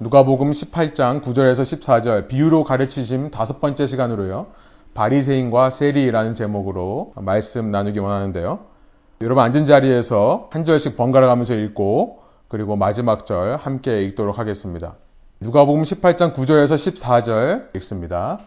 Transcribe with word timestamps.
누가복음 0.00 0.50
18장 0.52 1.22
9절에서 1.22 1.62
14절 1.62 2.26
비유로 2.26 2.64
가르치심 2.64 3.30
다섯 3.30 3.60
번째 3.60 3.86
시간으로요. 3.86 4.46
바리새인과 4.94 5.70
세리라는 5.70 6.34
제목으로 6.34 7.12
말씀 7.16 7.70
나누기 7.70 7.98
원하는데요. 7.98 8.58
여러분 9.20 9.44
앉은 9.44 9.66
자리에서 9.66 10.48
한 10.50 10.64
절씩 10.64 10.96
번갈아 10.96 11.26
가면서 11.26 11.54
읽고 11.54 12.20
그리고 12.48 12.74
마지막 12.76 13.26
절 13.26 13.56
함께 13.56 14.02
읽도록 14.02 14.38
하겠습니다. 14.38 14.94
누가복음 15.40 15.82
18장 15.82 16.34
9절에서 16.34 16.74
14절 16.74 17.76
읽습니다. 17.76 18.38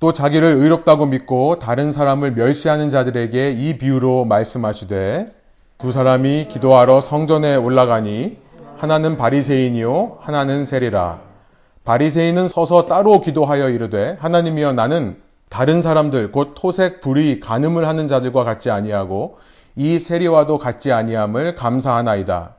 또 0.00 0.12
자기를 0.12 0.54
의롭다고 0.56 1.06
믿고 1.06 1.58
다른 1.58 1.92
사람을 1.92 2.32
멸시하는 2.32 2.90
자들에게 2.90 3.52
이 3.52 3.78
비유로 3.78 4.26
말씀하시되 4.26 5.34
두 5.78 5.92
사람이 5.92 6.48
기도하러 6.48 7.00
성전에 7.00 7.56
올라가니 7.56 8.47
하나는 8.78 9.16
바리새인이요 9.16 10.18
하나는 10.20 10.64
세리라 10.64 11.18
바리새인은 11.84 12.46
서서 12.46 12.86
따로 12.86 13.20
기도하여 13.20 13.70
이르되 13.70 14.16
하나님이여 14.20 14.72
나는 14.72 15.16
다른 15.48 15.82
사람들 15.82 16.30
곧 16.30 16.52
토색 16.54 17.00
불의 17.00 17.40
간음을 17.40 17.88
하는 17.88 18.06
자들과 18.06 18.44
같지 18.44 18.70
아니하고 18.70 19.38
이 19.74 19.98
세리와도 19.98 20.58
같지 20.58 20.92
아니함을 20.92 21.54
감사하나이다. 21.54 22.54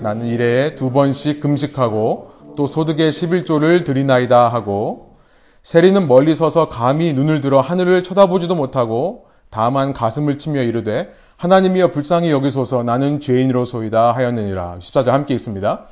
나는 0.00 0.26
일에 0.26 0.74
두 0.74 0.90
번씩 0.90 1.40
금식하고 1.40 2.32
또 2.56 2.66
소득의 2.66 3.12
11조를 3.12 3.84
드리나이다 3.84 4.48
하고 4.48 5.16
세리는 5.62 6.08
멀리 6.08 6.34
서서 6.34 6.68
감히 6.68 7.12
눈을 7.12 7.40
들어 7.40 7.60
하늘을 7.60 8.02
쳐다보지도 8.02 8.54
못하고 8.54 9.26
다만 9.50 9.92
가슴을 9.92 10.38
치며 10.38 10.62
이르되 10.62 11.12
하나님이여 11.36 11.90
불쌍히 11.90 12.30
여기소서 12.30 12.82
나는 12.82 13.20
죄인으로소이다 13.20 14.12
하였느니라. 14.12 14.76
14절 14.78 15.06
함께 15.06 15.34
있습니다. 15.34 15.86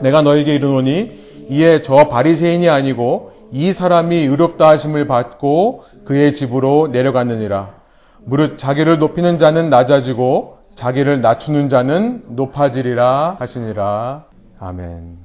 내가 0.00 0.22
너에게 0.22 0.54
이르노니 0.54 1.46
이에 1.50 1.82
저 1.82 2.08
바리새인이 2.08 2.68
아니고 2.68 3.32
이 3.52 3.72
사람이 3.72 4.16
의롭다 4.16 4.68
하심을 4.68 5.06
받고 5.06 5.84
그의 6.04 6.34
집으로 6.34 6.88
내려갔느니라. 6.90 7.74
무릇 8.24 8.56
자기를 8.56 8.98
높이는 8.98 9.38
자는 9.38 9.70
낮아지고 9.70 10.58
자기를 10.74 11.20
낮추는 11.20 11.68
자는 11.68 12.24
높아지리라 12.30 13.36
하시니라. 13.38 14.24
아멘. 14.58 15.18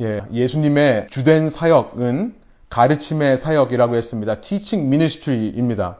예, 0.00 0.20
예수님의 0.32 1.06
주된 1.10 1.48
사역은 1.48 2.34
가르침의 2.68 3.38
사역이라고 3.38 3.94
했습니다. 3.96 4.40
teaching 4.40 4.86
ministry입니다. 4.86 5.98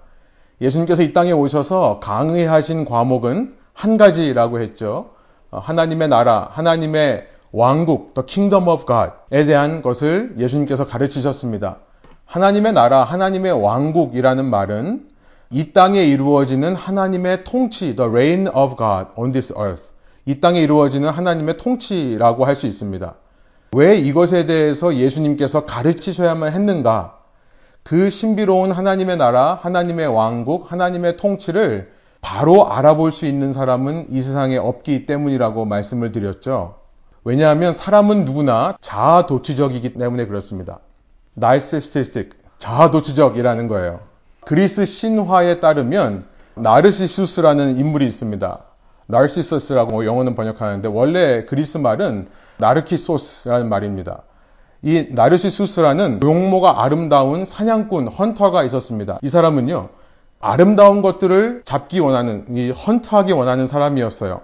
예수님께서 0.61 1.03
이 1.03 1.12
땅에 1.12 1.33
오셔서 1.33 2.01
강의하신 2.01 2.85
과목은 2.85 3.55
한 3.73 3.97
가지라고 3.97 4.61
했죠. 4.61 5.11
하나님의 5.51 6.09
나라, 6.09 6.49
하나님의 6.53 7.27
왕국, 7.53 8.15
the 8.15 8.27
kingdom 8.27 8.69
of 8.69 8.84
God에 8.87 9.47
대한 9.47 9.83
것을 9.83 10.34
예수님께서 10.39 10.87
가르치셨습니다. 10.87 11.77
하나님의 12.25 12.73
나라, 12.73 13.05
하나님의 13.05 13.53
왕국이라는 13.62 14.45
말은 14.45 15.09
이 15.51 15.73
땅에 15.73 16.05
이루어지는 16.05 16.75
하나님의 16.75 17.45
통치, 17.45 17.95
the 17.95 18.11
reign 18.11 18.49
of 18.49 18.77
God 18.77 19.11
on 19.17 19.33
this 19.33 19.55
earth. 19.57 19.84
이 20.25 20.41
땅에 20.41 20.61
이루어지는 20.61 21.09
하나님의 21.09 21.57
통치라고 21.57 22.45
할 22.45 22.57
수 22.57 22.67
있습니다. 22.67 23.15
왜 23.77 23.97
이것에 23.97 24.47
대해서 24.47 24.97
예수님께서 24.97 25.67
가르치셔야만 25.67 26.53
했는가? 26.53 27.16
그 27.87 28.11
신비로운 28.11 28.73
하나님의 28.73 29.17
나라, 29.17 29.61
하나님의 29.62 30.09
왕국, 30.09 30.73
하나님의 30.73 31.17
통치를 31.17 31.93
바로 32.20 32.73
알아볼 32.73 33.12
수 33.12 33.27
있는 33.27 33.53
사람은 33.53 34.06
이 34.11 34.23
세상에 34.23 34.56
없기 34.56 35.06
때문이라고 35.06 35.67
말씀을 35.67 36.11
드렸죠. 36.11 36.78
왜냐하면 37.23 37.73
사람은 37.73 38.25
누구나 38.25 38.77
자아도취적이기 38.81 39.95
때문에 39.95 40.27
그렇습니다. 40.27 40.81
narcissistic, 41.39 42.31
자아도취적이라는 42.59 43.69
거예요. 43.69 44.00
그리스 44.41 44.84
신화에 44.84 45.61
따르면 45.61 46.25
나르시수스라는 46.55 47.77
인물이 47.77 48.05
있습니다. 48.05 48.65
나르시서스라고 49.06 50.05
영어는 50.06 50.34
번역하는데 50.34 50.89
원래 50.89 51.44
그리스 51.44 51.78
말은 51.78 52.27
나르키소스라는 52.56 53.69
말입니다. 53.69 54.22
이 54.82 55.06
나르시수스라는 55.10 56.20
용모가 56.22 56.82
아름다운 56.84 57.44
사냥꾼 57.44 58.09
헌터가 58.09 58.64
있었습니다. 58.64 59.19
이 59.22 59.28
사람은요 59.28 59.88
아름다운 60.41 61.03
것들을 61.03 61.62
잡기 61.64 62.00
원하는 62.00 62.44
이 62.56 62.70
헌트하기 62.70 63.32
원하는 63.32 63.66
사람이었어요. 63.66 64.42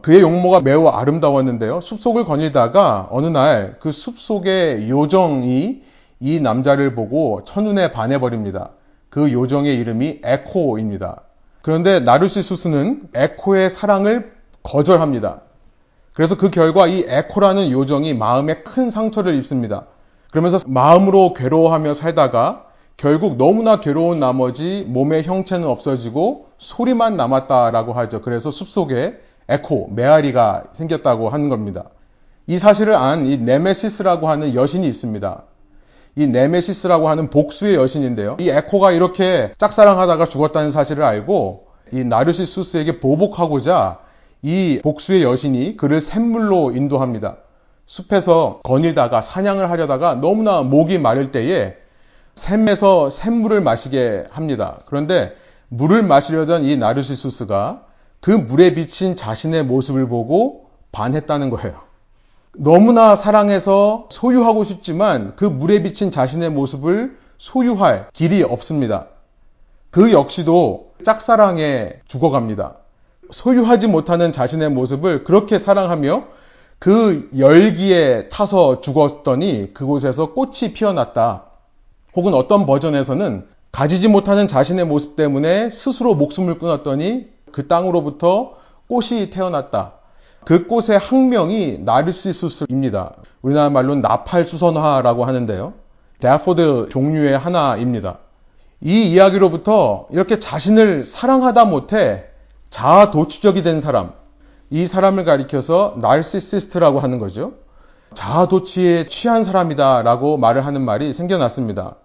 그의 0.00 0.20
용모가 0.20 0.60
매우 0.60 0.86
아름다웠는데요. 0.86 1.80
숲속을 1.80 2.24
거닐다가 2.24 3.08
어느 3.10 3.26
날 3.26 3.76
그 3.80 3.92
숲속의 3.92 4.88
요정이 4.88 5.82
이 6.20 6.40
남자를 6.40 6.94
보고 6.94 7.42
첫눈에 7.44 7.92
반해버립니다. 7.92 8.70
그 9.10 9.32
요정의 9.32 9.76
이름이 9.76 10.20
에코입니다. 10.24 11.22
그런데 11.62 12.00
나르시수스는 12.00 13.08
에코의 13.14 13.70
사랑을 13.70 14.32
거절합니다. 14.62 15.42
그래서 16.18 16.36
그 16.36 16.50
결과 16.50 16.88
이 16.88 17.04
에코라는 17.06 17.70
요정이 17.70 18.12
마음에 18.14 18.54
큰 18.64 18.90
상처를 18.90 19.36
입습니다. 19.36 19.84
그러면서 20.32 20.58
마음으로 20.66 21.32
괴로워하며 21.32 21.94
살다가 21.94 22.64
결국 22.96 23.36
너무나 23.36 23.78
괴로운 23.78 24.18
나머지 24.18 24.84
몸의 24.88 25.22
형체는 25.22 25.68
없어지고 25.68 26.48
소리만 26.58 27.14
남았다라고 27.14 27.92
하죠. 27.92 28.20
그래서 28.20 28.50
숲속에 28.50 29.14
에코, 29.48 29.90
메아리가 29.94 30.64
생겼다고 30.72 31.28
하는 31.28 31.48
겁니다. 31.50 31.84
이 32.48 32.58
사실을 32.58 32.96
안 32.96 33.24
이 33.24 33.36
네메시스라고 33.36 34.28
하는 34.28 34.56
여신이 34.56 34.88
있습니다. 34.88 35.44
이 36.16 36.26
네메시스라고 36.26 37.08
하는 37.08 37.30
복수의 37.30 37.76
여신인데요. 37.76 38.38
이 38.40 38.48
에코가 38.50 38.90
이렇게 38.90 39.52
짝사랑하다가 39.56 40.26
죽었다는 40.26 40.72
사실을 40.72 41.04
알고 41.04 41.68
이 41.92 42.02
나르시수스에게 42.02 42.98
보복하고자 42.98 44.07
이 44.42 44.80
복수의 44.82 45.22
여신이 45.22 45.76
그를 45.76 46.00
샘물로 46.00 46.72
인도합니다. 46.72 47.36
숲에서 47.86 48.60
거닐다가 48.62 49.20
사냥을 49.20 49.70
하려다가 49.70 50.16
너무나 50.16 50.62
목이 50.62 50.98
마를 50.98 51.32
때에 51.32 51.74
샘에서 52.34 53.10
샘물을 53.10 53.60
마시게 53.60 54.26
합니다. 54.30 54.80
그런데 54.86 55.34
물을 55.68 56.02
마시려던 56.02 56.64
이 56.64 56.76
나르시수스가 56.76 57.82
그 58.20 58.30
물에 58.30 58.74
비친 58.74 59.16
자신의 59.16 59.64
모습을 59.64 60.08
보고 60.08 60.70
반했다는 60.92 61.50
거예요. 61.50 61.80
너무나 62.56 63.14
사랑해서 63.14 64.08
소유하고 64.10 64.64
싶지만 64.64 65.34
그 65.36 65.44
물에 65.44 65.82
비친 65.82 66.10
자신의 66.10 66.50
모습을 66.50 67.18
소유할 67.38 68.08
길이 68.12 68.42
없습니다. 68.42 69.06
그 69.90 70.12
역시도 70.12 70.94
짝사랑에 71.04 72.00
죽어갑니다. 72.06 72.76
소유하지 73.30 73.88
못하는 73.88 74.32
자신의 74.32 74.70
모습을 74.70 75.24
그렇게 75.24 75.58
사랑하며 75.58 76.24
그 76.78 77.28
열기에 77.36 78.28
타서 78.28 78.80
죽었더니 78.80 79.74
그곳에서 79.74 80.32
꽃이 80.32 80.72
피어났다. 80.74 81.44
혹은 82.14 82.34
어떤 82.34 82.66
버전에서는 82.66 83.46
가지지 83.72 84.08
못하는 84.08 84.48
자신의 84.48 84.86
모습 84.86 85.16
때문에 85.16 85.70
스스로 85.70 86.14
목숨을 86.14 86.58
끊었더니 86.58 87.26
그 87.52 87.66
땅으로부터 87.68 88.54
꽃이 88.88 89.30
태어났다. 89.30 89.92
그 90.44 90.66
꽃의 90.66 90.98
학명이 90.98 91.80
나르시수스입니다. 91.80 93.16
우리나라 93.42 93.70
말로는 93.70 94.00
나팔수선화라고 94.00 95.24
하는데요. 95.24 95.74
데아포드 96.20 96.88
종류의 96.90 97.36
하나입니다. 97.36 98.18
이 98.80 99.10
이야기로부터 99.10 100.06
이렇게 100.10 100.38
자신을 100.38 101.04
사랑하다 101.04 101.66
못해 101.66 102.27
자아 102.70 103.10
도취적이 103.10 103.62
된 103.62 103.80
사람, 103.80 104.12
이 104.70 104.86
사람을 104.86 105.24
가리켜서 105.24 105.94
날시시스트라고 105.98 107.00
하는 107.00 107.18
거죠. 107.18 107.52
자아 108.14 108.48
도취에 108.48 109.06
취한 109.06 109.44
사람이다 109.44 110.02
라고 110.02 110.36
말을 110.36 110.64
하는 110.66 110.82
말이 110.82 111.12
생겨났습니다. 111.12 111.96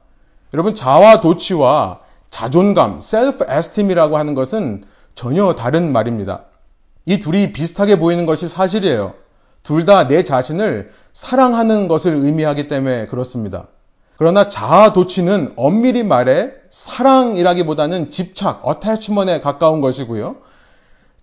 여러분 0.54 0.76
자아 0.76 1.22
도취와 1.22 2.00
자존감, 2.30 2.98
self 2.98 3.46
esteem이라고 3.50 4.18
하는 4.18 4.34
것은 4.34 4.84
전혀 5.16 5.54
다른 5.56 5.92
말입니다. 5.92 6.44
이 7.06 7.20
둘이 7.20 7.52
비슷하게 7.54 8.00
보이는 8.00 8.26
것이 8.26 8.48
사실이에요. 8.48 9.14
둘 9.62 9.86
다 9.86 10.08
내 10.08 10.24
자신을 10.24 10.92
사랑하는 11.14 11.88
것을 11.88 12.16
의미하기 12.16 12.68
때문에 12.68 13.06
그렇습니다. 13.08 13.68
그러나 14.18 14.50
자아 14.50 14.94
도취는 14.94 15.54
엄밀히 15.56 16.04
말해 16.04 16.52
사랑이라기보다는 16.70 18.10
집착, 18.10 18.62
어태치먼에 18.64 19.42
가까운 19.42 19.82
것이고요. 19.82 20.36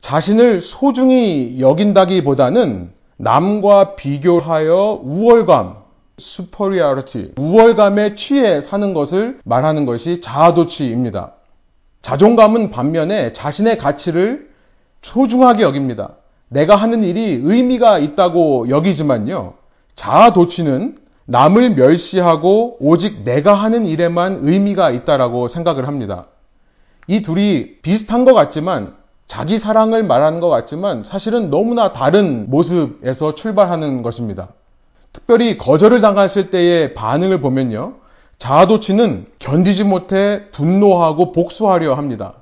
자신을 0.01 0.61
소중히 0.61 1.57
여긴다기보다는 1.61 2.91
남과 3.19 3.97
비교하여 3.97 5.01
우월감, 5.03 5.77
superiority, 6.19 7.33
우월감에 7.39 8.15
취해 8.15 8.61
사는 8.61 8.95
것을 8.95 9.41
말하는 9.45 9.85
것이 9.85 10.21
자아도취입니다. 10.21 11.35
자존감은 12.01 12.71
반면에 12.71 13.33
자신의 13.33 13.77
가치를 13.77 14.49
소중하게 15.03 15.63
여깁니다. 15.63 16.17
내가 16.49 16.77
하는 16.77 17.05
일이 17.05 17.39
의미가 17.43 17.99
있다고 17.99 18.71
여기지만요. 18.71 19.55
자아도취는 19.95 20.97
남을 21.27 21.75
멸시하고 21.75 22.79
오직 22.81 23.23
내가 23.23 23.55
하는 23.55 23.85
일에만 23.87 24.41
의미가 24.43 24.91
있다라고 24.91 25.49
생각을 25.49 25.87
합니다. 25.87 26.27
이 27.07 27.21
둘이 27.21 27.77
비슷한 27.83 28.25
것 28.25 28.33
같지만 28.33 29.00
자기 29.31 29.61
사랑을 29.61 30.03
말하는 30.03 30.41
것 30.41 30.49
같지만 30.49 31.05
사실은 31.05 31.51
너무나 31.51 31.93
다른 31.93 32.51
모습에서 32.51 33.37
출발하는 33.37 34.03
것입니다. 34.03 34.49
특별히 35.13 35.57
거절을 35.57 36.01
당했을 36.01 36.51
때의 36.51 36.95
반응을 36.95 37.41
보면요. 37.41 37.95
자아도취는 38.39 39.27
견디지 39.39 39.85
못해 39.85 40.51
분노하고 40.51 41.31
복수하려 41.31 41.95
합니다. 41.95 42.35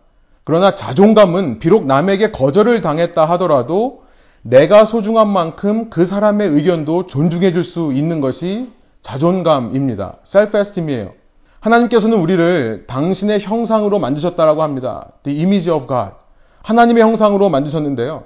그러나 0.45 0.75
자존감은 0.75 1.59
비록 1.59 1.85
남에게 1.85 2.31
거절을 2.31 2.81
당했다 2.81 3.23
하더라도 3.33 4.05
내가 4.41 4.87
소중한 4.87 5.29
만큼 5.29 5.91
그 5.91 6.07
사람의 6.07 6.49
의견도 6.49 7.07
존중해 7.07 7.53
줄 7.53 7.65
수 7.65 7.93
있는 7.93 8.23
것이 8.23 8.73
자존감입니다. 9.03 10.21
self-esteem이에요. 10.25 11.13
하나님께서는 11.61 12.17
우리를 12.17 12.87
당신의 12.87 13.41
형상으로 13.41 13.99
만드셨다라고 13.99 14.63
합니다. 14.63 15.13
The 15.25 15.39
image 15.39 15.71
of 15.71 15.87
God. 15.87 16.13
하나님의 16.69 17.03
형상으로 17.03 17.49
만드셨는데요. 17.49 18.25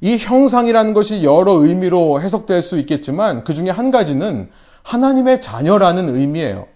이 0.00 0.16
형상이라는 0.16 0.92
것이 0.92 1.22
여러 1.22 1.52
의미로 1.52 2.20
해석될 2.20 2.62
수 2.62 2.80
있겠지만 2.80 3.44
그 3.44 3.54
중에 3.54 3.70
한 3.70 3.92
가지는 3.92 4.50
하나님의 4.82 5.40
자녀라는 5.40 6.12
의미예요. 6.16 6.66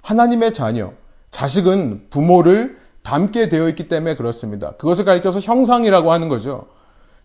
하나님의 0.00 0.54
자녀. 0.54 0.92
자식은 1.30 2.06
부모를 2.08 2.78
닮게 3.02 3.50
되어 3.50 3.68
있기 3.68 3.88
때문에 3.88 4.16
그렇습니다. 4.16 4.72
그것을 4.72 5.04
가리켜서 5.04 5.38
형상이라고 5.38 6.12
하는 6.12 6.28
거죠. 6.30 6.66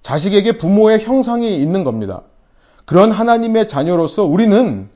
자식에게 0.02 0.58
부모의 0.58 1.00
형상이 1.00 1.56
있는 1.62 1.86
겁니다. 1.86 2.24
그런 2.84 3.12
하나님의 3.12 3.70
자녀로서 3.70 4.26
우리는 4.26 4.90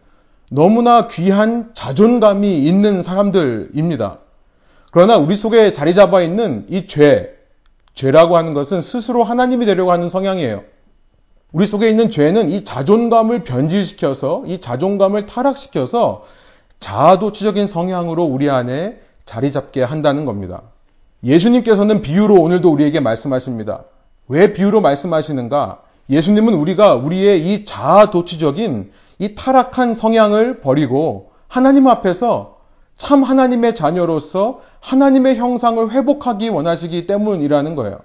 너무나 0.49 1.07
귀한 1.07 1.71
자존감이 1.73 2.57
있는 2.57 3.03
사람들입니다. 3.03 4.17
그러나 4.91 5.15
우리 5.17 5.37
속에 5.37 5.71
자리 5.71 5.93
잡아 5.93 6.21
있는 6.21 6.65
이 6.67 6.87
죄, 6.87 7.40
죄라고 8.01 8.35
하는 8.35 8.55
것은 8.55 8.81
스스로 8.81 9.23
하나님이 9.23 9.67
되려고 9.67 9.91
하는 9.91 10.09
성향이에요. 10.09 10.63
우리 11.51 11.67
속에 11.67 11.87
있는 11.87 12.09
죄는 12.09 12.49
이 12.49 12.63
자존감을 12.63 13.43
변질시켜서 13.43 14.43
이 14.47 14.59
자존감을 14.59 15.27
타락시켜서 15.27 16.25
자아도취적인 16.79 17.67
성향으로 17.67 18.23
우리 18.23 18.49
안에 18.49 18.99
자리 19.25 19.51
잡게 19.51 19.83
한다는 19.83 20.25
겁니다. 20.25 20.63
예수님께서는 21.23 22.01
비유로 22.01 22.41
오늘도 22.41 22.71
우리에게 22.71 22.99
말씀하십니다. 23.01 23.83
왜 24.27 24.51
비유로 24.51 24.81
말씀하시는가? 24.81 25.83
예수님은 26.09 26.55
우리가 26.55 26.95
우리의 26.95 27.53
이 27.53 27.65
자아도취적인 27.65 28.91
이 29.19 29.35
타락한 29.35 29.93
성향을 29.93 30.61
버리고 30.61 31.33
하나님 31.47 31.85
앞에서 31.85 32.60
참 32.97 33.23
하나님의 33.23 33.75
자녀로서 33.75 34.61
하나님의 34.79 35.37
형상을 35.37 35.91
회복하기 35.91 36.49
원하시기 36.49 37.07
때문이라는 37.07 37.75
거예요. 37.75 37.99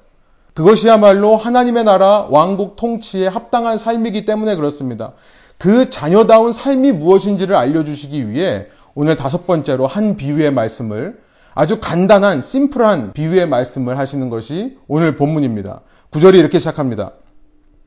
그것이야말로 0.54 1.36
하나님의 1.36 1.84
나라 1.84 2.26
왕국 2.30 2.76
통치에 2.76 3.26
합당한 3.26 3.76
삶이기 3.76 4.24
때문에 4.24 4.56
그렇습니다. 4.56 5.12
그 5.58 5.90
자녀다운 5.90 6.52
삶이 6.52 6.92
무엇인지를 6.92 7.54
알려주시기 7.54 8.30
위해 8.30 8.66
오늘 8.94 9.16
다섯 9.16 9.46
번째로 9.46 9.86
한 9.86 10.16
비유의 10.16 10.52
말씀을 10.52 11.20
아주 11.54 11.78
간단한 11.80 12.40
심플한 12.40 13.12
비유의 13.12 13.48
말씀을 13.48 13.98
하시는 13.98 14.28
것이 14.30 14.78
오늘 14.88 15.16
본문입니다. 15.16 15.82
구절이 16.10 16.38
이렇게 16.38 16.58
시작합니다. 16.58 17.12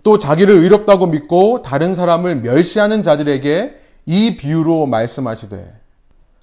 또 0.04 0.18
자기를 0.18 0.56
의롭다고 0.56 1.08
믿고 1.08 1.62
다른 1.62 1.94
사람을 1.94 2.38
멸시하는 2.38 3.04
자들에게 3.04 3.76
이 4.06 4.38
비유로 4.38 4.86
말씀하시되 4.86 5.74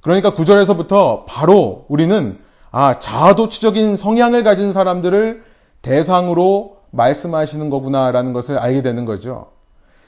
그러니까 0.06 0.35
구절에서부터 0.35 1.25
바로 1.26 1.85
우리는 1.88 2.38
아, 2.70 3.00
자아도취적인 3.00 3.97
성향을 3.97 4.44
가진 4.44 4.73
사람들을 4.73 5.43
대상으로 5.82 6.76
말씀하시는 6.93 7.70
거구나라는 7.70 8.32
것을 8.32 8.56
알게 8.56 8.82
되는 8.82 9.05
거죠. 9.05 9.49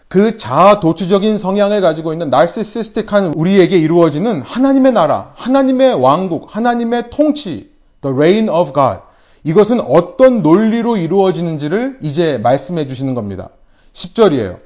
그 0.06 0.37
자아도취적인 0.37 1.37
성향을 1.37 1.81
가지고 1.81 2.12
있는 2.12 2.31
날시시스틱한 2.31 3.35
우리에게 3.35 3.77
이루어지는 3.77 4.43
하나님의 4.43 4.93
나라, 4.93 5.33
하나님의 5.35 6.00
왕국, 6.00 6.55
하나님의 6.55 7.11
통치, 7.11 7.73
the 8.00 8.15
reign 8.15 8.49
of 8.49 8.73
God. 8.73 9.00
이것은 9.43 9.81
어떤 9.81 10.43
논리로 10.43 10.97
이루어지는지를 10.97 11.99
이제 12.03 12.39
말씀해 12.39 12.87
주시는 12.87 13.15
겁니다. 13.15 13.49
10절이에요. 13.95 14.59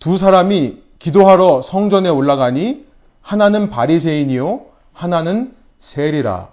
두 0.00 0.16
사람이 0.16 0.78
기도하러 0.98 1.60
성전에 1.60 2.08
올라가니 2.08 2.86
하나는 3.20 3.68
바리새인이요 3.68 4.67
하나는 4.98 5.54
세리라. 5.78 6.48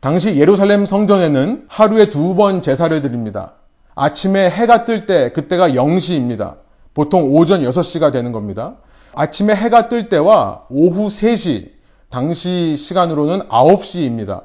당시 0.00 0.36
예루살렘 0.36 0.86
성전에는 0.86 1.66
하루에 1.68 2.08
두 2.08 2.34
번 2.34 2.62
제사를 2.62 2.98
드립니다. 3.02 3.52
아침에 3.94 4.48
해가 4.48 4.84
뜰 4.84 5.04
때 5.04 5.30
그때가 5.32 5.68
0시입니다. 5.68 6.54
보통 6.94 7.34
오전 7.36 7.60
6시가 7.62 8.12
되는 8.12 8.32
겁니다. 8.32 8.76
아침에 9.14 9.54
해가 9.54 9.88
뜰 9.88 10.08
때와 10.08 10.64
오후 10.70 11.08
3시, 11.08 11.68
당시 12.08 12.76
시간으로는 12.78 13.48
9시입니다. 13.48 14.44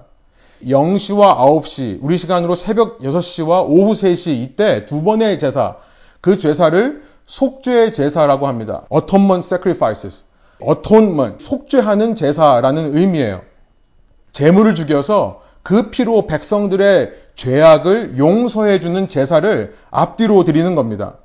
0시와 0.65 1.37
9시, 1.37 1.99
우리 2.01 2.17
시간으로 2.17 2.55
새벽 2.55 2.99
6시와 2.99 3.65
오후 3.65 3.93
3시 3.93 4.41
이때 4.41 4.83
두 4.83 5.03
번의 5.03 5.39
제사, 5.39 5.77
그 6.19 6.37
제사를 6.37 7.01
속죄 7.27 7.93
제사라고 7.93 8.47
합니다. 8.47 8.83
Atonement 8.93 9.45
Sacrifices. 9.45 10.25
Atonement, 10.61 11.43
속죄하는 11.43 12.15
제사라는 12.15 12.95
의미예요. 12.97 13.41
제물을 14.31 14.75
죽여서 14.75 15.41
그 15.63 15.89
피로 15.89 16.27
백성들의 16.27 17.13
죄악을 17.35 18.17
용서해 18.17 18.79
주는 18.79 19.07
제사를 19.07 19.75
앞뒤로 19.91 20.43
드리는 20.43 20.75
겁니다. 20.75 21.15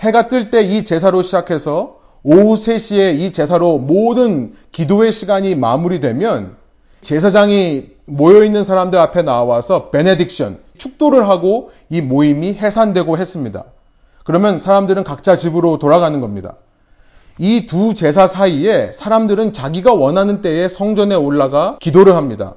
해가 0.00 0.28
뜰 0.28 0.50
때 0.50 0.62
이 0.62 0.84
제사로 0.84 1.22
시작해서 1.22 1.98
오후 2.22 2.54
3시에 2.54 3.18
이 3.18 3.32
제사로 3.32 3.78
모든 3.78 4.54
기도의 4.72 5.12
시간이 5.12 5.54
마무리되면 5.54 6.56
제사장이 7.02 7.90
모여있는 8.06 8.64
사람들 8.64 8.98
앞에 8.98 9.22
나와서 9.22 9.90
베네딕션, 9.90 10.58
축도를 10.78 11.28
하고 11.28 11.70
이 11.90 12.00
모임이 12.00 12.54
해산되고 12.54 13.18
했습니다. 13.18 13.64
그러면 14.24 14.56
사람들은 14.58 15.04
각자 15.04 15.36
집으로 15.36 15.78
돌아가는 15.78 16.18
겁니다. 16.20 16.54
이 17.38 17.66
두 17.66 17.94
제사 17.94 18.26
사이에 18.26 18.92
사람들은 18.92 19.52
자기가 19.52 19.92
원하는 19.92 20.40
때에 20.40 20.68
성전에 20.68 21.14
올라가 21.14 21.78
기도를 21.80 22.14
합니다. 22.14 22.54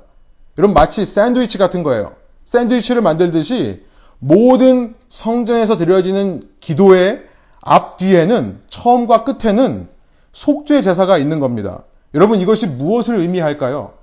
여러분 0.58 0.74
마치 0.74 1.06
샌드위치 1.06 1.58
같은 1.58 1.84
거예요. 1.84 2.14
샌드위치를 2.46 3.02
만들듯이 3.02 3.84
모든 4.20 4.96
성전에서 5.10 5.78
드려지는 5.78 6.44
기도의 6.60 7.24
앞뒤에는 7.62 8.60
처음과 8.70 9.24
끝에는 9.24 9.88
속죄 10.32 10.82
제사가 10.82 11.18
있는 11.18 11.40
겁니다. 11.40 11.84
여러분 12.14 12.40
이것이 12.40 12.68
무엇을 12.68 13.18
의미할까요? 13.20 13.94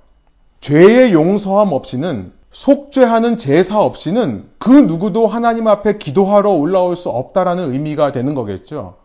죄의 0.61 1.13
용서함 1.13 1.71
없이는 1.71 2.33
속죄하는 2.51 3.37
제사 3.37 3.79
없이는 3.81 4.45
그 4.57 4.69
누구도 4.69 5.27
하나님 5.27 5.67
앞에 5.67 5.97
기도하러 5.97 6.51
올라올 6.51 6.95
수 6.95 7.09
없다라는 7.09 7.73
의미가 7.73 8.11
되는 8.11 8.33
거겠죠. 8.35 8.95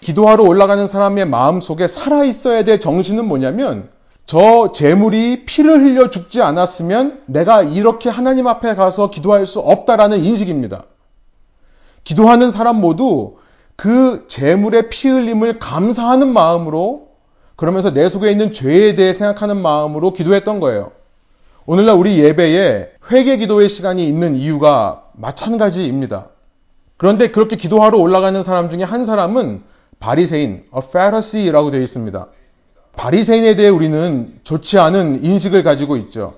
기도하러 0.00 0.44
올라가는 0.44 0.86
사람의 0.86 1.26
마음 1.26 1.60
속에 1.60 1.88
살아 1.88 2.24
있어야 2.24 2.64
될 2.64 2.80
정신은 2.80 3.26
뭐냐면 3.26 3.88
저 4.26 4.72
재물이 4.72 5.44
피를 5.44 5.82
흘려 5.82 6.08
죽지 6.08 6.40
않았으면 6.40 7.22
내가 7.26 7.62
이렇게 7.62 8.08
하나님 8.08 8.46
앞에 8.46 8.74
가서 8.74 9.10
기도할 9.10 9.46
수 9.46 9.60
없다라는 9.60 10.24
인식입니다. 10.24 10.84
기도하는 12.04 12.50
사람 12.50 12.80
모두 12.80 13.36
그 13.76 14.24
재물의 14.28 14.88
피 14.88 15.08
흘림을 15.08 15.58
감사하는 15.58 16.32
마음으로 16.32 17.08
그러면서 17.56 17.92
내 17.92 18.08
속에 18.08 18.30
있는 18.30 18.52
죄에 18.52 18.94
대해 18.94 19.12
생각하는 19.12 19.56
마음으로 19.60 20.12
기도했던 20.12 20.60
거예요. 20.60 20.92
오늘날 21.66 21.96
우리 21.96 22.18
예배에 22.18 22.90
회개 23.10 23.36
기도의 23.36 23.68
시간이 23.68 24.06
있는 24.06 24.34
이유가 24.34 25.04
마찬가지입니다. 25.12 26.28
그런데 26.96 27.30
그렇게 27.30 27.56
기도하러 27.56 27.98
올라가는 27.98 28.42
사람 28.42 28.70
중에 28.70 28.82
한 28.82 29.04
사람은 29.04 29.62
바리새인, 30.00 30.64
a 30.74 30.80
Pharisee라고 30.90 31.70
되어 31.70 31.80
있습니다. 31.80 32.26
바리새인에 32.96 33.54
대해 33.54 33.68
우리는 33.68 34.40
좋지 34.42 34.78
않은 34.78 35.22
인식을 35.22 35.62
가지고 35.62 35.96
있죠. 35.96 36.34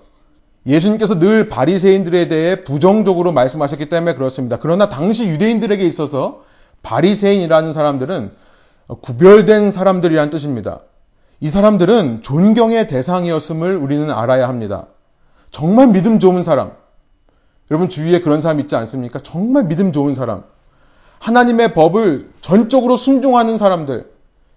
예수님께서 0.66 1.19
늘 1.19 1.49
바리새인들에 1.49 2.28
대해 2.28 2.64
부정적으로 2.64 3.33
말씀하셨기 3.33 3.88
때문에 3.88 4.14
그렇습니다. 4.14 4.59
그러나 4.61 4.88
당시 4.88 5.26
유대인들에게 5.26 5.85
있어서 5.87 6.45
바리새인이라는 6.83 7.73
사람들은 7.73 8.33
구별된 9.00 9.71
사람들이란 9.71 10.31
뜻입니다. 10.31 10.81
이 11.40 11.49
사람들은 11.49 12.23
존경의 12.23 12.87
대상이었음을 12.87 13.76
우리는 13.76 14.11
알아야 14.11 14.47
합니다. 14.49 14.87
정말 15.50 15.88
믿음 15.88 16.19
좋은 16.21 16.42
사람. 16.42 16.73
여러분 17.71 17.88
주위에 17.88 18.21
그런 18.21 18.40
사람 18.40 18.61
있지 18.61 18.76
않습니까? 18.76 19.21
정말 19.21 19.64
믿음 19.64 19.92
좋은 19.92 20.14
사람. 20.14 20.45
하나님의 21.23 21.73
법을 21.73 22.31
전적으로 22.41 22.97
순종하는 22.97 23.57
사람들. 23.57 24.11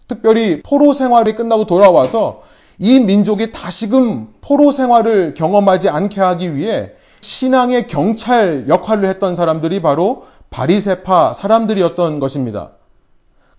특별히 0.07 0.63
포로 0.63 0.93
생활이 0.93 1.35
끝나고 1.35 1.67
돌아와서 1.67 2.41
이 2.79 2.99
민족이 2.99 3.51
다시금 3.51 4.29
포로 4.41 4.71
생활을 4.71 5.35
경험하지 5.35 5.89
않게 5.89 6.19
하기 6.19 6.55
위해 6.55 6.91
신앙의 7.21 7.85
경찰 7.87 8.65
역할을 8.67 9.07
했던 9.07 9.35
사람들이 9.35 9.81
바로 9.81 10.25
바리세파 10.49 11.35
사람들이었던 11.35 12.19
것입니다. 12.19 12.71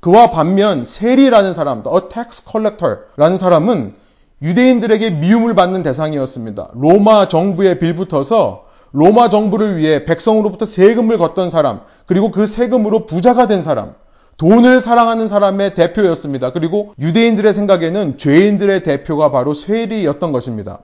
그와 0.01 0.31
반면 0.33 0.85
세리라는 0.85 1.53
사람, 1.53 1.85
a 1.87 2.09
tax 2.13 2.45
collector라는 2.51 3.39
사람은 3.39 3.95
유대인들에게 4.43 5.11
미움을 5.11 5.55
받는 5.55 5.83
대상이었습니다. 5.83 6.71
로마 6.75 7.29
정부에 7.29 7.79
빌붙어서 7.79 8.66
로마 8.97 9.29
정부를 9.29 9.77
위해 9.77 10.07
백성으로부터 10.07 10.65
세금을 10.65 11.19
걷던 11.19 11.51
사람, 11.51 11.83
그리고 12.07 12.31
그 12.31 12.47
세금으로 12.47 13.05
부자가 13.05 13.47
된 13.47 13.63
사람, 13.63 13.93
돈을 14.39 14.81
사랑하는 14.81 15.29
사람의 15.29 15.75
대표였습니다. 15.75 16.53
그리고 16.53 16.95
유대인들의 16.99 17.53
생각에는 17.53 18.17
죄인들의 18.17 18.83
대표가 18.85 19.31
바로 19.31 19.53
세리였던 19.53 20.33
것입니다. 20.33 20.79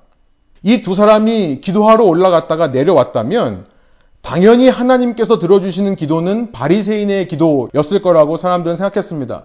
이 0.62 0.82
두 0.82 0.94
사람이 0.94 1.62
기도하러 1.62 2.04
올라갔다가 2.04 2.68
내려왔다면 2.68 3.64
당연히 4.20 4.68
하나님께서 4.68 5.38
들어주시는 5.38 5.96
기도는 5.96 6.52
바리새인의 6.52 7.28
기도였을 7.28 8.02
거라고 8.02 8.36
사람들은 8.36 8.76
생각했습니다. 8.76 9.44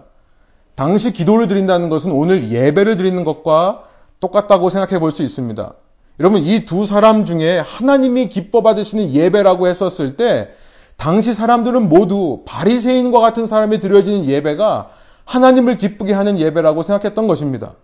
당시 0.74 1.12
기도를 1.14 1.48
드린다는 1.48 1.88
것은 1.88 2.12
오늘 2.12 2.50
예배를 2.52 2.98
드리는 2.98 3.24
것과 3.24 3.84
똑같다고 4.20 4.68
생각해 4.68 5.00
볼 5.00 5.10
수 5.10 5.22
있습니다. 5.22 5.72
여러분 6.20 6.42
이 6.42 6.64
두 6.64 6.84
사람 6.84 7.24
중에 7.24 7.58
하나님이 7.60 8.28
기뻐 8.28 8.62
받으시는 8.62 9.12
예배라고 9.12 9.68
했었을 9.68 10.16
때 10.16 10.50
당시 10.96 11.32
사람들은 11.32 11.88
모두 11.88 12.42
바리새인과 12.44 13.20
같은 13.20 13.46
사람이 13.46 13.78
드려지는 13.78 14.24
예배가 14.26 14.90
하나님을 15.24 15.76
기쁘게 15.76 16.12
하는 16.12 16.38
예배라고 16.38 16.82
생각했던 16.82 17.28
것입니다. 17.28 17.74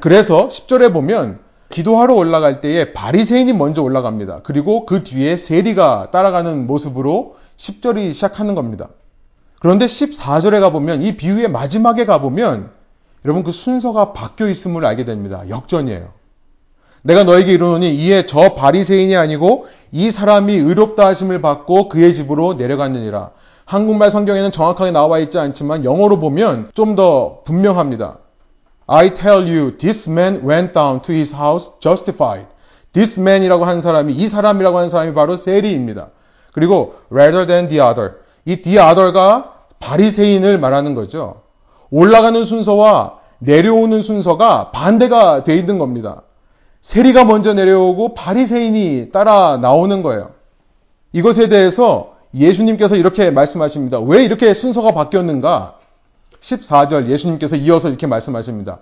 그래서 0.00 0.48
10절에 0.48 0.92
보면 0.92 1.38
기도하러 1.68 2.14
올라갈 2.14 2.60
때에 2.60 2.92
바리새인이 2.92 3.52
먼저 3.52 3.82
올라갑니다. 3.82 4.40
그리고 4.42 4.84
그 4.86 5.02
뒤에 5.02 5.36
세리가 5.36 6.08
따라가는 6.10 6.66
모습으로 6.66 7.36
10절이 7.56 8.12
시작하는 8.14 8.54
겁니다. 8.54 8.88
그런데 9.60 9.86
14절에 9.86 10.60
가보면 10.60 11.02
이 11.02 11.16
비유의 11.16 11.48
마지막에 11.48 12.04
가보면 12.04 12.70
여러분 13.24 13.42
그 13.42 13.52
순서가 13.52 14.12
바뀌어 14.12 14.48
있음을 14.48 14.84
알게 14.84 15.04
됩니다. 15.04 15.42
역전이에요. 15.48 16.08
내가 17.06 17.22
너에게 17.22 17.52
이르노니 17.52 17.94
이에 17.94 18.26
저 18.26 18.54
바리새인이 18.54 19.14
아니고 19.16 19.66
이 19.92 20.10
사람이 20.10 20.54
의롭다 20.54 21.06
하심을 21.06 21.40
받고 21.40 21.88
그의 21.88 22.14
집으로 22.14 22.54
내려갔느니라. 22.54 23.30
한국말 23.64 24.10
성경에는 24.10 24.50
정확하게 24.50 24.90
나와 24.90 25.20
있지 25.20 25.38
않지만 25.38 25.84
영어로 25.84 26.18
보면 26.18 26.70
좀 26.74 26.96
더 26.96 27.42
분명합니다. 27.44 28.18
I 28.88 29.14
tell 29.14 29.42
you, 29.48 29.76
this 29.76 30.10
man 30.10 30.40
went 30.48 30.72
down 30.72 31.00
to 31.02 31.14
his 31.14 31.34
house 31.34 31.70
justified. 31.80 32.46
This 32.92 33.20
man이라고 33.20 33.64
하는 33.64 33.80
사람이 33.80 34.12
이 34.12 34.26
사람이라고 34.26 34.76
하는 34.76 34.88
사람이 34.88 35.14
바로 35.14 35.36
세리입니다. 35.36 36.08
그리고 36.52 36.94
rather 37.12 37.46
than 37.46 37.68
the 37.68 37.80
other. 37.80 38.14
이 38.44 38.62
the 38.62 38.78
other가 38.78 39.52
바리새인을 39.78 40.58
말하는 40.58 40.94
거죠. 40.94 41.42
올라가는 41.90 42.44
순서와 42.44 43.18
내려오는 43.38 44.02
순서가 44.02 44.70
반대가 44.72 45.44
돼 45.44 45.56
있는 45.56 45.78
겁니다. 45.78 46.22
세리가 46.86 47.24
먼저 47.24 47.52
내려오고 47.52 48.14
바리새인이 48.14 49.10
따라 49.10 49.56
나오는 49.56 50.04
거예요. 50.04 50.30
이것에 51.12 51.48
대해서 51.48 52.14
예수님께서 52.32 52.94
이렇게 52.94 53.32
말씀하십니다. 53.32 53.98
왜 53.98 54.24
이렇게 54.24 54.54
순서가 54.54 54.92
바뀌었는가? 54.92 55.78
14절 56.38 57.08
예수님께서 57.08 57.56
이어서 57.56 57.88
이렇게 57.88 58.06
말씀하십니다. 58.06 58.78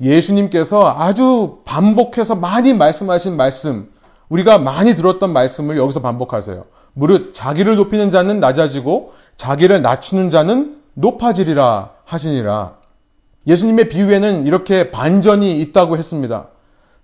예수님께서 0.00 0.94
아주 0.96 1.58
반복해서 1.64 2.36
많이 2.36 2.74
말씀하신 2.74 3.36
말씀, 3.36 3.90
우리가 4.28 4.58
많이 4.58 4.94
들었던 4.94 5.32
말씀을 5.32 5.78
여기서 5.78 6.00
반복하세요. 6.00 6.64
무릇 6.94 7.34
자기를 7.34 7.74
높이는 7.74 8.12
자는 8.12 8.38
낮아지고 8.38 9.14
자기를 9.36 9.82
낮추는 9.82 10.30
자는 10.30 10.76
높아지리라 10.94 11.90
하시니라. 12.04 12.74
예수님의 13.48 13.88
비유에는 13.88 14.46
이렇게 14.46 14.92
반전이 14.92 15.60
있다고 15.60 15.96
했습니다. 15.96 16.46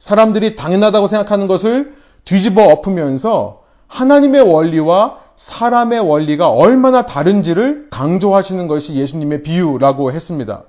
사람들이 0.05 0.55
당연하다고 0.55 1.07
생각하는 1.07 1.47
것을 1.47 1.95
뒤집어 2.27 2.65
엎으면서 2.65 3.63
하나님의 3.87 4.43
원리와 4.43 5.21
사람의 5.37 5.99
원리가 6.01 6.51
얼마나 6.51 7.07
다른지를 7.07 7.87
강조하시는 7.89 8.67
것이 8.67 8.97
예수님의 8.97 9.43
비유라고 9.43 10.13
했습니다. 10.13 10.65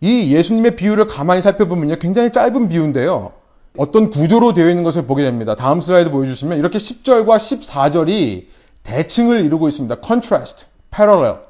이 0.00 0.34
예수님의 0.34 0.76
비유를 0.76 1.08
가만히 1.08 1.42
살펴보면요. 1.42 1.96
굉장히 1.98 2.32
짧은 2.32 2.70
비유인데요. 2.70 3.32
어떤 3.76 4.08
구조로 4.08 4.54
되어 4.54 4.70
있는 4.70 4.82
것을 4.82 5.04
보게 5.04 5.24
됩니다. 5.24 5.56
다음 5.56 5.82
슬라이드 5.82 6.10
보여주시면 6.10 6.56
이렇게 6.56 6.78
10절과 6.78 7.36
14절이 7.36 8.46
대칭을 8.82 9.44
이루고 9.44 9.68
있습니다. 9.68 9.96
contrast, 10.02 10.64
parallel. 10.90 11.40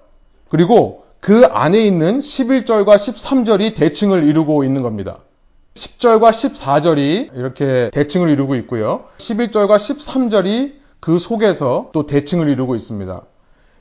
그리고 0.49 1.05
그 1.21 1.47
안에 1.47 1.81
있는 1.81 2.19
11절과 2.19 2.97
13절이 2.97 3.77
대칭을 3.77 4.25
이루고 4.25 4.65
있는 4.65 4.83
겁니다. 4.83 5.19
10절과 5.75 6.31
14절이 6.31 7.37
이렇게 7.37 7.91
대칭을 7.93 8.31
이루고 8.31 8.55
있고요. 8.57 9.05
11절과 9.19 9.77
13절이 9.77 10.75
그 11.01 11.19
속에서 11.19 11.91
또 11.93 12.07
대칭을 12.07 12.49
이루고 12.49 12.77
있습니다. 12.77 13.23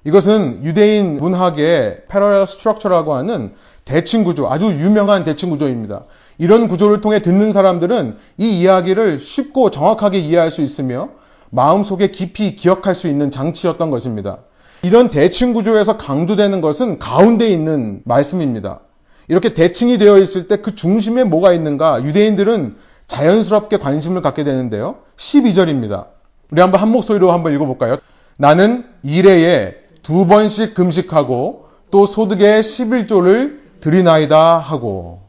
이것은 0.06 0.64
유대인 0.64 1.18
문학의 1.18 2.06
패러렐 2.10 2.48
스트럭처라고 2.48 3.14
하는 3.14 3.54
대칭 3.86 4.24
구조, 4.24 4.50
아주 4.50 4.66
유명한 4.66 5.24
대칭 5.24 5.52
구조입니다. 5.52 6.06
이런 6.40 6.68
구조를 6.68 7.02
통해 7.02 7.22
듣는 7.22 7.54
사람들은 7.54 8.18
이 8.38 8.60
이야기를 8.60 9.20
쉽고 9.20 9.70
정확하게 9.70 10.18
이해할 10.18 10.50
수 10.50 10.62
있으며 10.62 11.10
마음속에 11.52 12.10
깊이 12.10 12.56
기억할 12.56 12.96
수 12.96 13.08
있는 13.08 13.30
장치였던 13.30 13.92
것입니다. 13.92 14.40
이런 14.82 15.12
대칭 15.12 15.54
구조에서 15.54 15.98
강조되는 15.98 16.60
것은 16.60 16.98
가운데 16.98 17.48
있는 17.48 18.02
말씀입니다. 18.04 18.80
이렇게 19.28 19.54
대칭이 19.54 19.98
되어 19.98 20.18
있을 20.18 20.48
때 20.48 20.58
그 20.58 20.76
중심에 20.76 21.24
뭐가 21.24 21.54
있는가 21.54 22.04
유대인들은 22.04 22.76
자연스럽게 23.08 23.78
관심을 23.78 24.22
갖게 24.22 24.44
되는데요. 24.44 24.96
12절입니다. 25.18 26.06
우리 26.52 26.62
한번 26.62 26.82
한 26.82 26.90
목소리로 26.90 27.32
한번 27.32 27.54
읽어볼까요? 27.54 27.98
나는 28.38 28.86
일회에 29.04 29.76
두 30.02 30.26
번씩 30.26 30.74
금식하고 30.74 31.68
또 31.92 32.06
소득의 32.06 32.62
11조를 32.64 33.60
드리나이다 33.82 34.58
하고 34.58 35.22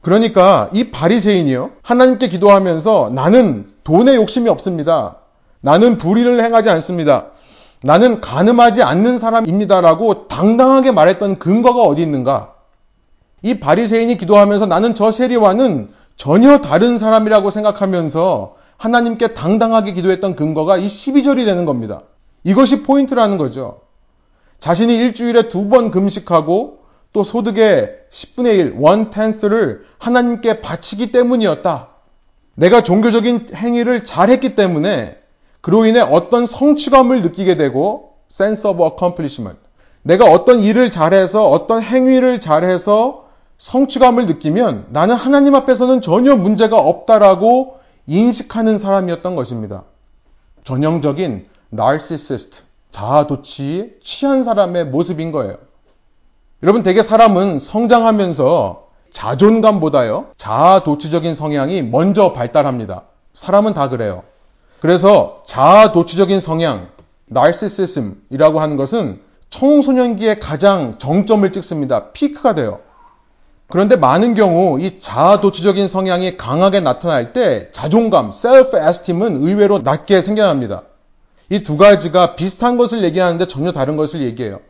그러니까 0.00 0.68
이 0.72 0.90
바리새인이요 0.90 1.70
하나님께 1.82 2.28
기도하면서 2.28 3.12
나는 3.14 3.70
돈에 3.84 4.16
욕심이 4.16 4.48
없습니다. 4.48 5.16
나는 5.60 5.96
불의를 5.96 6.42
행하지 6.44 6.70
않습니다. 6.70 7.26
나는 7.82 8.20
가늠하지 8.20 8.82
않는 8.82 9.18
사람입니다라고 9.18 10.28
당당하게 10.28 10.92
말했던 10.92 11.36
근거가 11.36 11.82
어디 11.82 12.02
있는가? 12.02 12.51
이 13.42 13.58
바리새인이 13.58 14.16
기도하면서 14.18 14.66
나는 14.66 14.94
저 14.94 15.10
세리와는 15.10 15.90
전혀 16.16 16.58
다른 16.58 16.98
사람이라고 16.98 17.50
생각하면서 17.50 18.56
하나님께 18.76 19.34
당당하게 19.34 19.92
기도했던 19.92 20.36
근거가 20.36 20.76
이 20.76 20.86
12절이 20.86 21.44
되는 21.44 21.64
겁니다. 21.64 22.02
이것이 22.44 22.82
포인트라는 22.82 23.38
거죠. 23.38 23.80
자신이 24.60 24.94
일주일에 24.96 25.48
두 25.48 25.68
번 25.68 25.90
금식하고 25.90 26.78
또 27.12 27.24
소득의 27.24 27.90
10분의 28.10 28.58
1, 28.58 28.74
one 28.78 29.10
tenth를 29.10 29.84
하나님께 29.98 30.60
바치기 30.60 31.12
때문이었다. 31.12 31.88
내가 32.54 32.82
종교적인 32.82 33.48
행위를 33.54 34.04
잘했기 34.04 34.54
때문에 34.54 35.18
그로 35.60 35.84
인해 35.86 36.00
어떤 36.00 36.46
성취감을 36.46 37.22
느끼게 37.22 37.56
되고 37.56 38.14
sense 38.30 38.68
of 38.68 38.82
accomplishment. 38.82 39.58
내가 40.02 40.26
어떤 40.26 40.60
일을 40.60 40.90
잘해서 40.90 41.48
어떤 41.48 41.82
행위를 41.82 42.40
잘해서 42.40 43.21
성취감을 43.58 44.26
느끼면 44.26 44.86
나는 44.90 45.14
하나님 45.14 45.54
앞에서는 45.54 46.00
전혀 46.00 46.36
문제가 46.36 46.78
없다라고 46.78 47.78
인식하는 48.06 48.78
사람이었던 48.78 49.36
것입니다. 49.36 49.84
전형적인 50.64 51.46
narcissist, 51.72 52.64
자아도취 52.90 53.98
취한 54.02 54.44
사람의 54.44 54.86
모습인 54.86 55.32
거예요. 55.32 55.56
여러분 56.62 56.82
대개 56.82 57.02
사람은 57.02 57.58
성장하면서 57.58 58.88
자존감보다요 59.10 60.26
자아도취적인 60.36 61.34
성향이 61.34 61.82
먼저 61.82 62.32
발달합니다. 62.32 63.02
사람은 63.32 63.74
다 63.74 63.88
그래요. 63.88 64.22
그래서 64.80 65.42
자아도취적인 65.46 66.40
성향, 66.40 66.88
narcissism이라고 67.30 68.60
하는 68.60 68.76
것은 68.76 69.20
청소년기에 69.50 70.36
가장 70.36 70.98
정점을 70.98 71.50
찍습니다. 71.52 72.12
피크가 72.12 72.54
돼요. 72.54 72.80
그런데 73.72 73.96
많은 73.96 74.34
경우 74.34 74.78
이 74.78 74.98
자아도취적인 74.98 75.88
성향이 75.88 76.36
강하게 76.36 76.80
나타날 76.80 77.32
때 77.32 77.68
자존감, 77.72 78.28
self-esteem은 78.28 79.46
의외로 79.46 79.78
낮게 79.78 80.20
생겨납니다. 80.20 80.82
이 81.48 81.62
두 81.62 81.78
가지가 81.78 82.36
비슷한 82.36 82.76
것을 82.76 83.02
얘기하는데 83.02 83.46
전혀 83.46 83.72
다른 83.72 83.96
것을 83.96 84.20
얘기해요. 84.20 84.60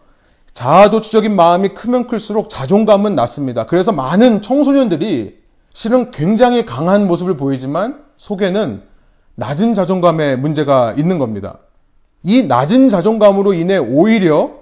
자아도취적인 0.54 1.34
마음이 1.34 1.70
크면 1.70 2.06
클수록 2.06 2.48
자존감은 2.48 3.16
낮습니다. 3.16 3.66
그래서 3.66 3.90
많은 3.90 4.40
청소년들이 4.40 5.36
실은 5.72 6.12
굉장히 6.12 6.64
강한 6.64 7.08
모습을 7.08 7.36
보이지만 7.36 8.04
속에는 8.18 8.84
낮은 9.34 9.74
자존감의 9.74 10.38
문제가 10.38 10.92
있는 10.92 11.18
겁니다. 11.18 11.58
이 12.22 12.44
낮은 12.44 12.88
자존감으로 12.88 13.54
인해 13.54 13.78
오히려 13.78 14.52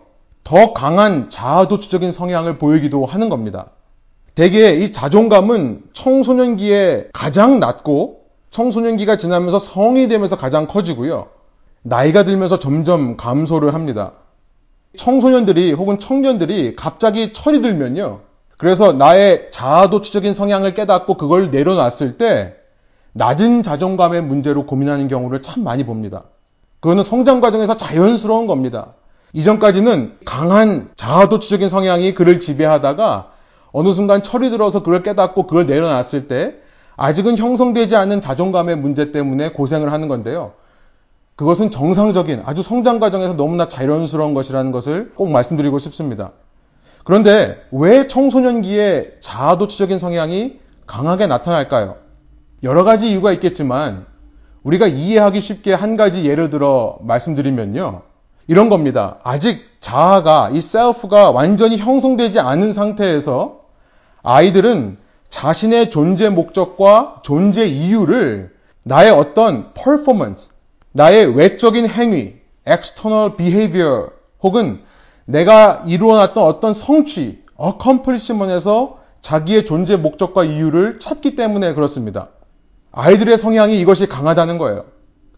더 0.44 0.72
강한 0.72 1.28
자아도취적인 1.28 2.10
성향을 2.10 2.56
보이기도 2.56 3.04
하는 3.04 3.28
겁니다. 3.28 3.72
대개 4.34 4.70
이 4.70 4.92
자존감은 4.92 5.82
청소년기에 5.92 7.08
가장 7.12 7.60
낮고 7.60 8.20
청소년기가 8.50 9.16
지나면서 9.16 9.58
성이 9.58 10.08
되면서 10.08 10.36
가장 10.36 10.66
커지고요. 10.66 11.28
나이가 11.82 12.24
들면서 12.24 12.58
점점 12.58 13.16
감소를 13.16 13.74
합니다. 13.74 14.12
청소년들이 14.96 15.72
혹은 15.72 15.98
청년들이 15.98 16.74
갑자기 16.76 17.32
철이 17.32 17.60
들면요. 17.60 18.20
그래서 18.58 18.92
나의 18.92 19.48
자아도취적인 19.50 20.34
성향을 20.34 20.74
깨닫고 20.74 21.14
그걸 21.14 21.50
내려놨을 21.50 22.18
때 22.18 22.54
낮은 23.12 23.62
자존감의 23.62 24.22
문제로 24.22 24.66
고민하는 24.66 25.08
경우를 25.08 25.42
참 25.42 25.64
많이 25.64 25.84
봅니다. 25.84 26.24
그거는 26.80 27.02
성장 27.02 27.40
과정에서 27.40 27.76
자연스러운 27.76 28.46
겁니다. 28.46 28.94
이전까지는 29.32 30.18
강한 30.24 30.90
자아도취적인 30.96 31.68
성향이 31.68 32.14
그를 32.14 32.40
지배하다가 32.40 33.32
어느 33.72 33.92
순간 33.92 34.22
철이 34.22 34.50
들어서 34.50 34.82
그걸 34.82 35.02
깨닫고 35.02 35.46
그걸 35.46 35.66
내려놨을 35.66 36.28
때 36.28 36.54
아직은 36.96 37.36
형성되지 37.36 37.96
않은 37.96 38.20
자존감의 38.20 38.76
문제 38.76 39.12
때문에 39.12 39.52
고생을 39.52 39.92
하는 39.92 40.08
건데요. 40.08 40.52
그것은 41.36 41.70
정상적인 41.70 42.42
아주 42.44 42.62
성장 42.62 43.00
과정에서 43.00 43.34
너무나 43.34 43.66
자연스러운 43.66 44.34
것이라는 44.34 44.72
것을 44.72 45.12
꼭 45.14 45.30
말씀드리고 45.30 45.78
싶습니다. 45.78 46.32
그런데 47.04 47.62
왜 47.70 48.08
청소년기에 48.08 49.14
자아도취적인 49.20 49.98
성향이 49.98 50.58
강하게 50.86 51.26
나타날까요? 51.26 51.96
여러 52.62 52.84
가지 52.84 53.10
이유가 53.10 53.32
있겠지만 53.32 54.04
우리가 54.62 54.86
이해하기 54.86 55.40
쉽게 55.40 55.72
한 55.72 55.96
가지 55.96 56.26
예를 56.26 56.50
들어 56.50 56.98
말씀드리면요. 57.00 58.02
이런 58.46 58.68
겁니다. 58.68 59.16
아직 59.22 59.64
자아가, 59.80 60.50
이 60.52 60.60
셀프가 60.60 61.30
완전히 61.30 61.78
형성되지 61.78 62.40
않은 62.40 62.72
상태에서 62.72 63.59
아이들은 64.22 64.98
자신의 65.28 65.90
존재 65.90 66.28
목적과 66.28 67.20
존재 67.22 67.66
이유를 67.66 68.52
나의 68.82 69.10
어떤 69.10 69.72
퍼포먼스, 69.74 70.50
나의 70.92 71.36
외적인 71.36 71.88
행위, 71.88 72.34
external 72.68 73.36
behavior 73.36 74.10
혹은 74.42 74.80
내가 75.24 75.84
이루어놨던 75.86 76.42
어떤 76.44 76.72
성취, 76.72 77.42
accomplishment에서 77.60 78.98
자기의 79.20 79.66
존재 79.66 79.96
목적과 79.96 80.44
이유를 80.44 80.98
찾기 80.98 81.36
때문에 81.36 81.74
그렇습니다. 81.74 82.28
아이들의 82.92 83.38
성향이 83.38 83.78
이것이 83.78 84.06
강하다는 84.06 84.58
거예요. 84.58 84.84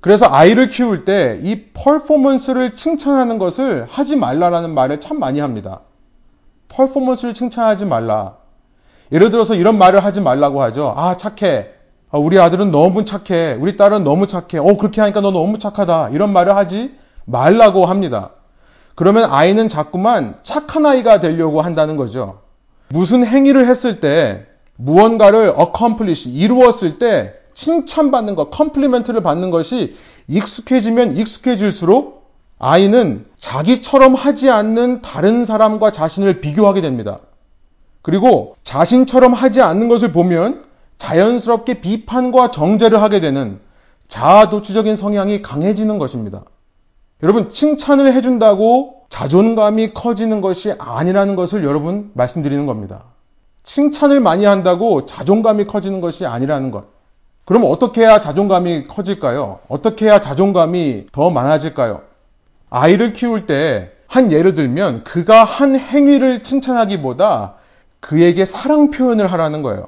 그래서 0.00 0.26
아이를 0.28 0.68
키울 0.68 1.04
때 1.04 1.38
이 1.42 1.66
퍼포먼스를 1.74 2.74
칭찬하는 2.74 3.38
것을 3.38 3.86
하지 3.88 4.16
말라라는 4.16 4.74
말을 4.74 5.00
참 5.00 5.18
많이 5.18 5.40
합니다. 5.40 5.80
퍼포먼스를 6.68 7.34
칭찬하지 7.34 7.84
말라. 7.84 8.36
예를 9.12 9.30
들어서 9.30 9.54
이런 9.54 9.78
말을 9.78 10.04
하지 10.04 10.20
말라고 10.20 10.62
하죠. 10.62 10.94
아, 10.96 11.16
착해. 11.16 11.68
아, 12.10 12.18
우리 12.18 12.38
아들은 12.40 12.70
너무 12.70 13.04
착해. 13.04 13.58
우리 13.60 13.76
딸은 13.76 14.04
너무 14.04 14.26
착해. 14.26 14.58
어, 14.58 14.76
그렇게 14.76 15.00
하니까 15.00 15.20
너 15.20 15.30
너무 15.30 15.58
착하다. 15.58 16.10
이런 16.10 16.32
말을 16.32 16.56
하지 16.56 16.94
말라고 17.26 17.86
합니다. 17.86 18.30
그러면 18.94 19.30
아이는 19.30 19.68
자꾸만 19.68 20.36
착한 20.42 20.86
아이가 20.86 21.20
되려고 21.20 21.60
한다는 21.60 21.96
거죠. 21.96 22.40
무슨 22.88 23.24
행위를 23.24 23.68
했을 23.68 24.00
때 24.00 24.46
무언가를 24.76 25.54
accomplish, 25.58 26.30
이루었을 26.30 26.98
때 26.98 27.34
칭찬받는 27.54 28.34
것, 28.34 28.50
컴플리멘트를 28.50 29.22
받는 29.22 29.50
것이 29.50 29.94
익숙해지면 30.28 31.16
익숙해질수록 31.16 32.30
아이는 32.58 33.26
자기처럼 33.38 34.14
하지 34.14 34.50
않는 34.50 35.02
다른 35.02 35.44
사람과 35.44 35.90
자신을 35.90 36.40
비교하게 36.40 36.80
됩니다. 36.80 37.20
그리고 38.02 38.56
자신처럼 38.72 39.34
하지 39.34 39.60
않는 39.60 39.88
것을 39.88 40.12
보면 40.12 40.64
자연스럽게 40.96 41.82
비판과 41.82 42.50
정죄를 42.50 43.02
하게 43.02 43.20
되는 43.20 43.60
자아도취적인 44.08 44.96
성향이 44.96 45.42
강해지는 45.42 45.98
것입니다. 45.98 46.44
여러분, 47.22 47.50
칭찬을 47.50 48.14
해준다고 48.14 49.02
자존감이 49.10 49.92
커지는 49.92 50.40
것이 50.40 50.72
아니라는 50.78 51.36
것을 51.36 51.64
여러분 51.64 52.12
말씀드리는 52.14 52.64
겁니다. 52.64 53.04
칭찬을 53.62 54.20
많이 54.20 54.46
한다고 54.46 55.04
자존감이 55.04 55.66
커지는 55.66 56.00
것이 56.00 56.24
아니라는 56.24 56.70
것. 56.70 56.86
그럼 57.44 57.64
어떻게 57.66 58.00
해야 58.00 58.20
자존감이 58.20 58.84
커질까요? 58.84 59.58
어떻게 59.68 60.06
해야 60.06 60.18
자존감이 60.18 61.08
더 61.12 61.28
많아질까요? 61.28 62.00
아이를 62.70 63.12
키울 63.12 63.44
때 63.44 63.92
한 64.12 64.30
예를 64.30 64.52
들면 64.52 65.04
그가 65.04 65.42
한 65.42 65.74
행위를 65.74 66.42
칭찬하기보다 66.42 67.54
그에게 68.02 68.44
사랑 68.44 68.90
표현을 68.90 69.32
하라는 69.32 69.62
거예요. 69.62 69.86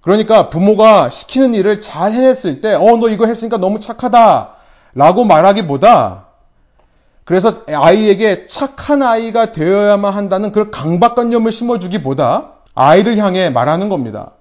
그러니까 0.00 0.48
부모가 0.48 1.10
시키는 1.10 1.54
일을 1.54 1.80
잘 1.80 2.12
해냈을 2.12 2.60
때, 2.60 2.74
어, 2.74 2.96
너 2.96 3.08
이거 3.08 3.26
했으니까 3.26 3.58
너무 3.58 3.78
착하다. 3.80 4.54
라고 4.94 5.24
말하기보다, 5.24 6.24
그래서 7.24 7.62
아이에게 7.68 8.46
착한 8.46 9.02
아이가 9.02 9.52
되어야만 9.52 10.12
한다는 10.12 10.52
그런 10.52 10.70
강박관념을 10.70 11.52
심어주기보다 11.52 12.52
아이를 12.74 13.18
향해 13.18 13.50
말하는 13.50 13.88
겁니다. 13.88 14.32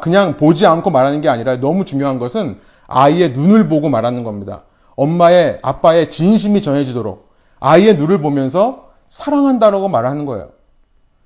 그냥 0.00 0.36
보지 0.36 0.66
않고 0.66 0.90
말하는 0.90 1.20
게 1.20 1.28
아니라 1.28 1.56
너무 1.60 1.84
중요한 1.84 2.18
것은 2.18 2.58
아이의 2.88 3.30
눈을 3.32 3.68
보고 3.68 3.88
말하는 3.88 4.24
겁니다. 4.24 4.62
엄마의, 4.96 5.58
아빠의 5.62 6.10
진심이 6.10 6.62
전해지도록 6.62 7.30
아이의 7.60 7.96
눈을 7.96 8.18
보면서 8.18 8.88
사랑한다라고 9.08 9.88
말하는 9.88 10.24
거예요. 10.24 10.50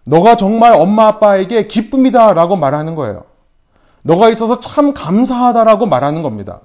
너가 0.04 0.36
정말 0.36 0.72
엄마 0.74 1.06
아빠에게 1.06 1.66
기쁨이다 1.66 2.34
라고 2.34 2.56
말하는 2.56 2.94
거예요. 2.94 3.24
너가 4.02 4.28
있어서 4.30 4.60
참 4.60 4.94
감사하다라고 4.94 5.86
말하는 5.86 6.22
겁니다. 6.22 6.60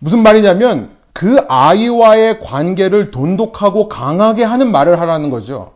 무슨 0.00 0.22
말이냐면 0.22 0.90
그 1.12 1.44
아이와의 1.48 2.40
관계를 2.40 3.10
돈독하고 3.10 3.88
강하게 3.88 4.44
하는 4.44 4.72
말을 4.72 5.00
하라는 5.00 5.30
거죠. 5.30 5.74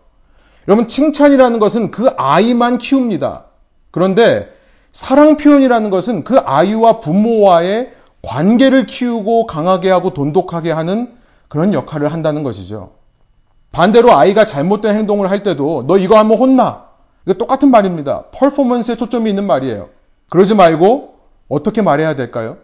여러분 0.66 0.88
칭찬이라는 0.88 1.58
것은 1.58 1.90
그 1.90 2.08
아이만 2.16 2.78
키웁니다. 2.78 3.44
그런데 3.90 4.48
사랑 4.90 5.36
표현이라는 5.36 5.90
것은 5.90 6.24
그 6.24 6.38
아이와 6.38 7.00
부모와의 7.00 7.92
관계를 8.22 8.86
키우고 8.86 9.46
강하게 9.46 9.90
하고 9.90 10.14
돈독하게 10.14 10.72
하는 10.72 11.14
그런 11.48 11.74
역할을 11.74 12.12
한다는 12.12 12.42
것이죠. 12.42 12.92
반대로 13.74 14.16
아이가 14.16 14.46
잘못된 14.46 14.94
행동을 14.94 15.30
할 15.30 15.42
때도 15.42 15.84
너 15.88 15.98
이거 15.98 16.16
하면 16.18 16.38
혼나. 16.38 16.84
이거 17.26 17.34
똑같은 17.34 17.72
말입니다. 17.72 18.26
퍼포먼스에 18.32 18.94
초점이 18.96 19.28
있는 19.28 19.48
말이에요. 19.48 19.88
그러지 20.30 20.54
말고 20.54 21.14
어떻게 21.48 21.82
말해야 21.82 22.14
될까요? 22.14 22.58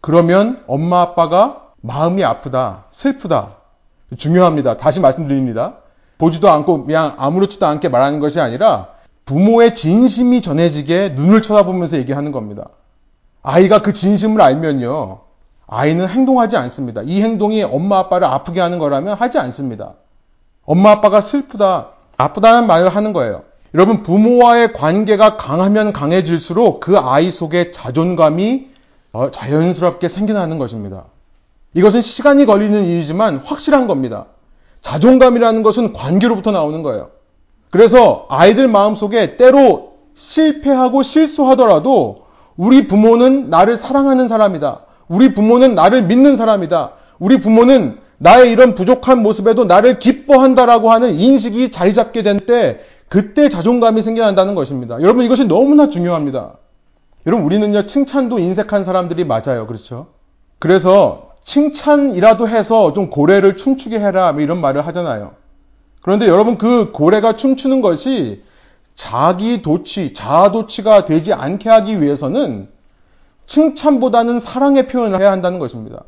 그러면 0.00 0.62
엄마 0.68 1.00
아빠가 1.00 1.70
마음이 1.80 2.22
아프다, 2.22 2.84
슬프다. 2.92 3.56
중요합니다. 4.16 4.76
다시 4.76 5.00
말씀드립니다. 5.00 5.78
보지도 6.18 6.48
않고 6.48 6.86
그냥 6.86 7.14
아무렇지도 7.18 7.66
않게 7.66 7.88
말하는 7.88 8.20
것이 8.20 8.38
아니라 8.38 8.90
부모의 9.24 9.74
진심이 9.74 10.40
전해지게 10.40 11.14
눈을 11.16 11.42
쳐다보면서 11.42 11.96
얘기하는 11.96 12.30
겁니다. 12.30 12.68
아이가 13.42 13.82
그 13.82 13.92
진심을 13.92 14.40
알면요. 14.40 15.18
아이는 15.66 16.08
행동하지 16.08 16.56
않습니다. 16.58 17.02
이 17.02 17.22
행동이 17.22 17.64
엄마 17.64 17.98
아빠를 17.98 18.28
아프게 18.28 18.60
하는 18.60 18.78
거라면 18.78 19.16
하지 19.16 19.38
않습니다. 19.38 19.94
엄마 20.66 20.90
아빠가 20.92 21.20
슬프다, 21.20 21.88
아프다는 22.16 22.66
말을 22.66 22.88
하는 22.88 23.12
거예요. 23.12 23.42
여러분, 23.74 24.02
부모와의 24.02 24.72
관계가 24.72 25.36
강하면 25.36 25.92
강해질수록 25.92 26.80
그 26.80 26.96
아이 26.98 27.30
속에 27.30 27.70
자존감이 27.70 28.68
어, 29.12 29.30
자연스럽게 29.30 30.08
생겨나는 30.08 30.58
것입니다. 30.58 31.04
이것은 31.74 32.00
시간이 32.00 32.46
걸리는 32.46 32.84
일이지만 32.84 33.38
확실한 33.38 33.86
겁니다. 33.86 34.26
자존감이라는 34.80 35.62
것은 35.62 35.92
관계로부터 35.92 36.50
나오는 36.50 36.82
거예요. 36.82 37.10
그래서 37.70 38.26
아이들 38.28 38.68
마음속에 38.68 39.36
때로 39.36 39.94
실패하고 40.14 41.02
실수하더라도 41.02 42.26
우리 42.56 42.86
부모는 42.86 43.50
나를 43.50 43.76
사랑하는 43.76 44.28
사람이다. 44.28 44.80
우리 45.08 45.34
부모는 45.34 45.74
나를 45.74 46.04
믿는 46.04 46.36
사람이다. 46.36 46.92
우리 47.18 47.40
부모는 47.40 47.98
나의 48.24 48.50
이런 48.50 48.74
부족한 48.74 49.22
모습에도 49.22 49.64
나를 49.64 49.98
기뻐한다라고 49.98 50.90
하는 50.90 51.14
인식이 51.14 51.70
자리 51.70 51.92
잡게 51.92 52.22
된 52.22 52.38
때 52.46 52.80
그때 53.10 53.50
자존감이 53.50 54.00
생겨난다는 54.00 54.54
것입니다. 54.54 55.00
여러분 55.02 55.24
이것이 55.26 55.46
너무나 55.46 55.90
중요합니다. 55.90 56.54
여러분 57.26 57.44
우리는요 57.44 57.84
칭찬도 57.84 58.38
인색한 58.38 58.82
사람들이 58.82 59.24
맞아요. 59.24 59.66
그렇죠? 59.66 60.06
그래서 60.58 61.32
칭찬이라도 61.42 62.48
해서 62.48 62.94
좀 62.94 63.10
고래를 63.10 63.56
춤추게 63.56 64.00
해라 64.00 64.32
뭐 64.32 64.40
이런 64.40 64.58
말을 64.62 64.86
하잖아요. 64.86 65.32
그런데 66.00 66.26
여러분 66.26 66.56
그 66.56 66.92
고래가 66.92 67.36
춤추는 67.36 67.82
것이 67.82 68.42
자기 68.94 69.60
도취, 69.60 70.14
자아 70.14 70.50
도취가 70.50 71.04
되지 71.04 71.34
않게 71.34 71.68
하기 71.68 72.00
위해서는 72.00 72.68
칭찬보다는 73.44 74.38
사랑의 74.38 74.88
표현을 74.88 75.20
해야 75.20 75.30
한다는 75.30 75.58
것입니다. 75.58 76.04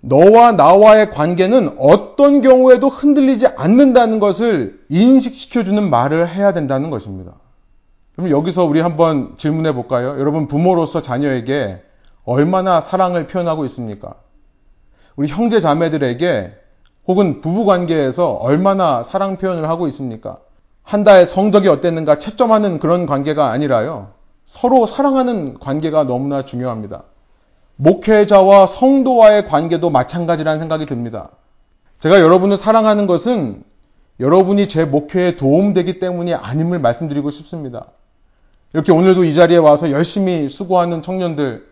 너와 0.00 0.52
나와의 0.52 1.10
관계는 1.10 1.76
어떤 1.78 2.40
경우에도 2.40 2.88
흔들리지 2.88 3.46
않는다는 3.48 4.18
것을 4.18 4.80
인식시켜주는 4.88 5.90
말을 5.90 6.34
해야 6.34 6.52
된다는 6.52 6.90
것입니다. 6.90 7.32
그럼 8.16 8.30
여기서 8.30 8.64
우리 8.64 8.80
한번 8.80 9.34
질문해 9.36 9.74
볼까요? 9.74 10.18
여러분 10.18 10.46
부모로서 10.46 11.02
자녀에게 11.02 11.82
얼마나 12.24 12.80
사랑을 12.80 13.26
표현하고 13.26 13.64
있습니까? 13.66 14.14
우리 15.16 15.28
형제 15.28 15.60
자매들에게 15.60 16.52
혹은 17.06 17.40
부부 17.40 17.66
관계에서 17.66 18.32
얼마나 18.32 19.02
사랑 19.02 19.36
표현을 19.36 19.68
하고 19.68 19.86
있습니까? 19.88 20.38
한달 20.82 21.26
성적이 21.26 21.68
어땠는가 21.68 22.18
채점하는 22.18 22.78
그런 22.78 23.06
관계가 23.06 23.50
아니라요. 23.50 24.12
서로 24.44 24.86
사랑하는 24.86 25.58
관계가 25.58 26.04
너무나 26.04 26.44
중요합니다. 26.44 27.04
목회자와 27.80 28.66
성도와의 28.66 29.46
관계도 29.46 29.88
마찬가지라는 29.90 30.58
생각이 30.58 30.84
듭니다. 30.86 31.30
제가 31.98 32.20
여러분을 32.20 32.56
사랑하는 32.56 33.06
것은 33.06 33.62
여러분이 34.20 34.68
제 34.68 34.84
목회에 34.84 35.36
도움되기 35.36 35.98
때문이 35.98 36.34
아님을 36.34 36.78
말씀드리고 36.78 37.30
싶습니다. 37.30 37.86
이렇게 38.74 38.92
오늘도 38.92 39.24
이 39.24 39.34
자리에 39.34 39.56
와서 39.56 39.90
열심히 39.90 40.48
수고하는 40.48 41.02
청년들, 41.02 41.70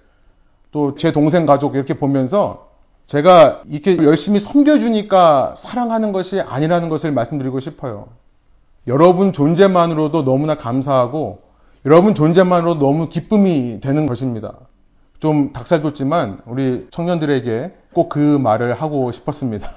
또 0.71 0.95
제 0.97 1.13
동생 1.13 1.47
가족 1.47 1.75
이렇게 1.75 1.95
보면서 1.95 2.69
제가 3.07 3.63
이렇게 3.69 3.97
열심히 4.05 4.39
섬겨주니까 4.39 5.55
사랑하는 5.57 6.13
것이 6.13 6.41
아니라는 6.41 6.91
것을 6.91 7.11
말씀드리고 7.13 7.61
싶어요. 7.61 8.09
여러분 8.87 9.33
존재만으로도 9.33 10.25
너무나 10.25 10.57
감사하고 10.57 11.41
여러분 11.87 12.15
존재만으로 12.15 12.79
너무 12.79 13.09
기쁨이 13.09 13.81
되는 13.81 14.07
것입니다. 14.07 14.59
좀 15.21 15.53
닭살 15.53 15.83
돋지만 15.83 16.39
우리 16.47 16.87
청년들에게 16.91 17.73
꼭 17.93 18.09
그 18.09 18.19
말을 18.19 18.75
하고 18.75 19.11
싶었습니다. 19.11 19.71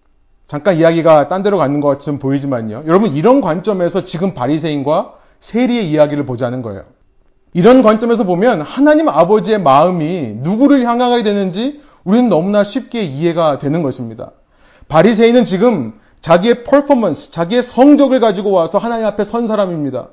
잠깐 0.48 0.76
이야기가 0.76 1.28
딴 1.28 1.42
데로 1.42 1.58
가는 1.58 1.80
것처럼 1.80 2.18
보이지만요. 2.18 2.84
여러분 2.86 3.14
이런 3.14 3.40
관점에서 3.40 4.04
지금 4.04 4.34
바리새인과 4.34 5.14
세리의 5.38 5.90
이야기를 5.90 6.26
보자는 6.26 6.62
거예요. 6.62 6.84
이런 7.52 7.82
관점에서 7.82 8.24
보면 8.24 8.60
하나님 8.62 9.08
아버지의 9.08 9.60
마음이 9.60 10.36
누구를 10.38 10.84
향하게 10.84 11.22
되는지 11.22 11.80
우리는 12.04 12.28
너무나 12.28 12.64
쉽게 12.64 13.02
이해가 13.02 13.58
되는 13.58 13.82
것입니다. 13.82 14.32
바리새인은 14.88 15.44
지금 15.44 15.94
자기의 16.20 16.64
퍼포먼스, 16.64 17.30
자기의 17.30 17.62
성적을 17.62 18.20
가지고 18.20 18.50
와서 18.50 18.78
하나님 18.78 19.06
앞에 19.06 19.24
선 19.24 19.46
사람입니다. 19.46 20.08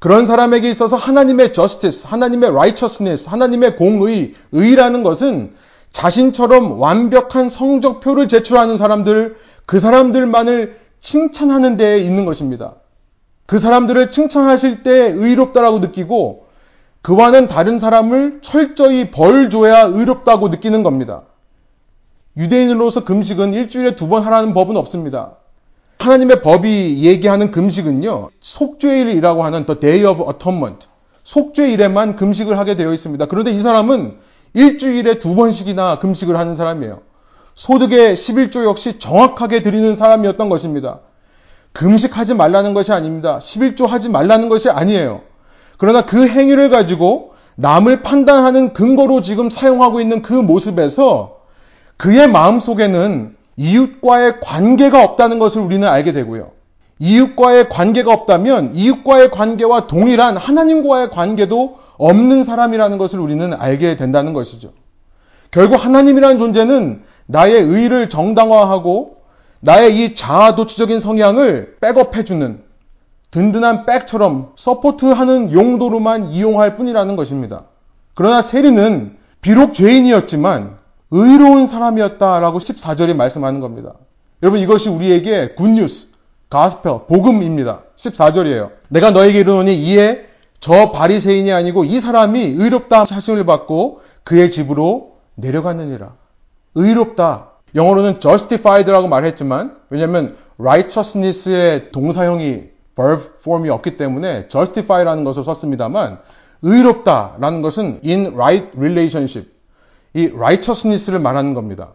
그런 0.00 0.26
사람에게 0.26 0.68
있어서 0.70 0.96
하나님의 0.96 1.52
justice, 1.52 2.08
하나님의 2.08 2.50
righteousness, 2.50 3.28
하나님의 3.28 3.76
공의, 3.76 4.34
의라는 4.50 5.02
것은 5.02 5.52
자신처럼 5.92 6.80
완벽한 6.80 7.48
성적표를 7.48 8.26
제출하는 8.26 8.76
사람들, 8.76 9.36
그 9.66 9.78
사람들만을 9.78 10.80
칭찬하는 11.00 11.76
데에 11.76 11.98
있는 11.98 12.24
것입니다. 12.24 12.74
그 13.46 13.58
사람들을 13.58 14.10
칭찬하실 14.10 14.82
때 14.82 14.90
의롭다라고 14.90 15.80
느끼고 15.80 16.46
그와는 17.02 17.48
다른 17.48 17.78
사람을 17.78 18.38
철저히 18.42 19.10
벌 19.10 19.50
줘야 19.50 19.82
의롭다고 19.82 20.48
느끼는 20.48 20.82
겁니다. 20.82 21.22
유대인으로서 22.36 23.04
금식은 23.04 23.52
일주일에 23.52 23.96
두 23.96 24.08
번 24.08 24.22
하라는 24.24 24.54
법은 24.54 24.76
없습니다. 24.76 25.36
하나님의 25.98 26.40
법이 26.40 27.02
얘기하는 27.02 27.50
금식은요, 27.50 28.30
속죄일이라고 28.50 29.44
하는 29.44 29.64
The 29.64 29.78
Day 29.78 30.04
of 30.04 30.24
Atonement, 30.28 30.88
속죄일에만 31.22 32.16
금식을 32.16 32.58
하게 32.58 32.74
되어 32.74 32.92
있습니다. 32.92 33.26
그런데 33.26 33.52
이 33.52 33.60
사람은 33.60 34.16
일주일에 34.54 35.20
두 35.20 35.36
번씩이나 35.36 36.00
금식을 36.00 36.36
하는 36.36 36.56
사람이에요. 36.56 37.00
소득의 37.54 38.16
11조 38.16 38.64
역시 38.64 38.98
정확하게 38.98 39.62
드리는 39.62 39.94
사람이었던 39.94 40.48
것입니다. 40.48 41.00
금식하지 41.72 42.34
말라는 42.34 42.74
것이 42.74 42.90
아닙니다. 42.90 43.38
11조 43.38 43.86
하지 43.86 44.08
말라는 44.08 44.48
것이 44.48 44.68
아니에요. 44.68 45.20
그러나 45.78 46.04
그 46.04 46.26
행위를 46.26 46.70
가지고 46.70 47.34
남을 47.54 48.02
판단하는 48.02 48.72
근거로 48.72 49.20
지금 49.20 49.48
사용하고 49.48 50.00
있는 50.00 50.22
그 50.22 50.32
모습에서 50.32 51.36
그의 51.96 52.28
마음 52.28 52.58
속에는 52.58 53.36
이웃과의 53.56 54.40
관계가 54.40 55.04
없다는 55.04 55.38
것을 55.38 55.62
우리는 55.62 55.86
알게 55.86 56.12
되고요. 56.12 56.59
이웃과의 57.00 57.70
관계가 57.70 58.12
없다면 58.12 58.74
이웃과의 58.74 59.30
관계와 59.30 59.86
동일한 59.86 60.36
하나님과의 60.36 61.10
관계도 61.10 61.78
없는 61.96 62.44
사람이라는 62.44 62.98
것을 62.98 63.18
우리는 63.18 63.52
알게 63.52 63.96
된다는 63.96 64.32
것이죠. 64.32 64.72
결국 65.50 65.84
하나님이라는 65.84 66.38
존재는 66.38 67.02
나의 67.26 67.62
의를 67.62 68.08
정당화하고 68.08 69.16
나의 69.60 69.98
이 69.98 70.14
자아도취적인 70.14 71.00
성향을 71.00 71.76
백업해주는 71.80 72.62
든든한 73.30 73.86
백처럼 73.86 74.52
서포트하는 74.56 75.52
용도로만 75.52 76.26
이용할 76.26 76.76
뿐이라는 76.76 77.16
것입니다. 77.16 77.64
그러나 78.14 78.42
세리는 78.42 79.16
비록 79.40 79.72
죄인이었지만 79.72 80.78
의로운 81.10 81.66
사람이었다라고 81.66 82.58
14절이 82.58 83.14
말씀하는 83.14 83.60
겁니다. 83.60 83.94
여러분 84.42 84.60
이것이 84.60 84.88
우리에게 84.88 85.54
굿뉴스, 85.54 86.08
가스펠, 86.50 87.06
복음입니다. 87.06 87.82
14절이에요. 87.96 88.70
내가 88.88 89.12
너에게 89.12 89.40
이르노니 89.40 89.74
이에 89.82 90.26
저 90.58 90.90
바리새인이 90.90 91.50
아니고 91.52 91.84
이 91.84 92.00
사람이 92.00 92.56
의롭다 92.58 93.04
하심을 93.08 93.46
받고 93.46 94.00
그의 94.24 94.50
집으로 94.50 95.12
내려갔느니라. 95.36 96.12
의롭다. 96.74 97.46
영어로는 97.74 98.18
justified라고 98.18 99.06
말했지만 99.06 99.76
왜냐하면 99.90 100.36
righteousness의 100.58 101.92
동사형이 101.92 102.64
verb 102.96 103.22
form이 103.40 103.70
없기 103.70 103.96
때문에 103.96 104.48
justify라는 104.48 105.22
것을 105.22 105.44
썼습니다만 105.44 106.18
의롭다라는 106.62 107.62
것은 107.62 108.00
in 108.04 108.34
right 108.34 108.76
relationship 108.76 109.50
이 110.14 110.26
righteousness를 110.34 111.20
말하는 111.20 111.54
겁니다. 111.54 111.92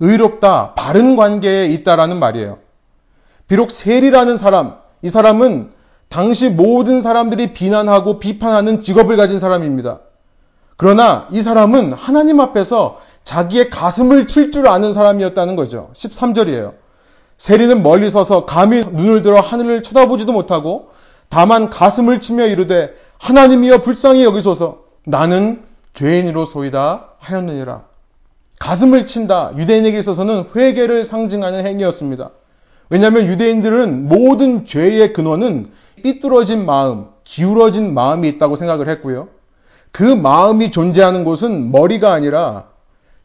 의롭다, 0.00 0.74
바른 0.74 1.16
관계에 1.16 1.66
있다라는 1.66 2.18
말이에요. 2.18 2.58
비록 3.48 3.70
셀이라는 3.70 4.36
사람, 4.38 4.76
이 5.02 5.08
사람은 5.08 5.70
당시 6.08 6.48
모든 6.48 7.02
사람들이 7.02 7.52
비난하고 7.52 8.18
비판하는 8.18 8.80
직업을 8.80 9.16
가진 9.16 9.40
사람입니다. 9.40 10.00
그러나 10.76 11.28
이 11.30 11.42
사람은 11.42 11.92
하나님 11.92 12.40
앞에서 12.40 13.00
자기의 13.24 13.70
가슴을 13.70 14.26
칠 14.26 14.50
줄 14.50 14.68
아는 14.68 14.92
사람이었다는 14.92 15.56
거죠. 15.56 15.90
13절이에요. 15.94 16.74
세리는 17.38 17.82
멀리 17.82 18.10
서서 18.10 18.44
감히 18.44 18.84
눈을 18.84 19.22
들어 19.22 19.40
하늘을 19.40 19.82
쳐다보지도 19.82 20.32
못하고 20.32 20.90
다만 21.28 21.68
가슴을 21.70 22.20
치며 22.20 22.46
이르되 22.46 22.94
하나님이여 23.18 23.78
불쌍히 23.78 24.24
여기소서 24.24 24.84
나는 25.06 25.64
죄인으로 25.94 26.44
소이다 26.44 27.08
하였느니라. 27.18 27.82
가슴을 28.58 29.06
친다. 29.06 29.52
유대인에게 29.56 29.98
있어서는 29.98 30.46
회개를 30.54 31.04
상징하는 31.04 31.66
행위였습니다. 31.66 32.30
왜냐하면 32.94 33.26
유대인들은 33.26 34.06
모든 34.06 34.66
죄의 34.66 35.14
근원은 35.14 35.66
삐뚤어진 36.04 36.64
마음, 36.64 37.08
기울어진 37.24 37.92
마음이 37.92 38.28
있다고 38.28 38.54
생각을 38.54 38.88
했고요. 38.88 39.30
그 39.90 40.04
마음이 40.04 40.70
존재하는 40.70 41.24
곳은 41.24 41.72
머리가 41.72 42.12
아니라 42.12 42.68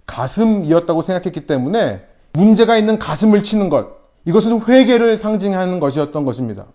가슴이었다고 0.08 1.03
생각했기 1.03 1.45
때문에 1.45 2.01
문제가 2.34 2.77
있는 2.77 2.97
가슴을 2.97 3.43
치는 3.43 3.69
것, 3.69 3.89
이것은 4.25 4.67
회개를 4.67 5.15
상징하는 5.15 5.79
것이었던 5.79 6.25
것입니다. 6.25 6.65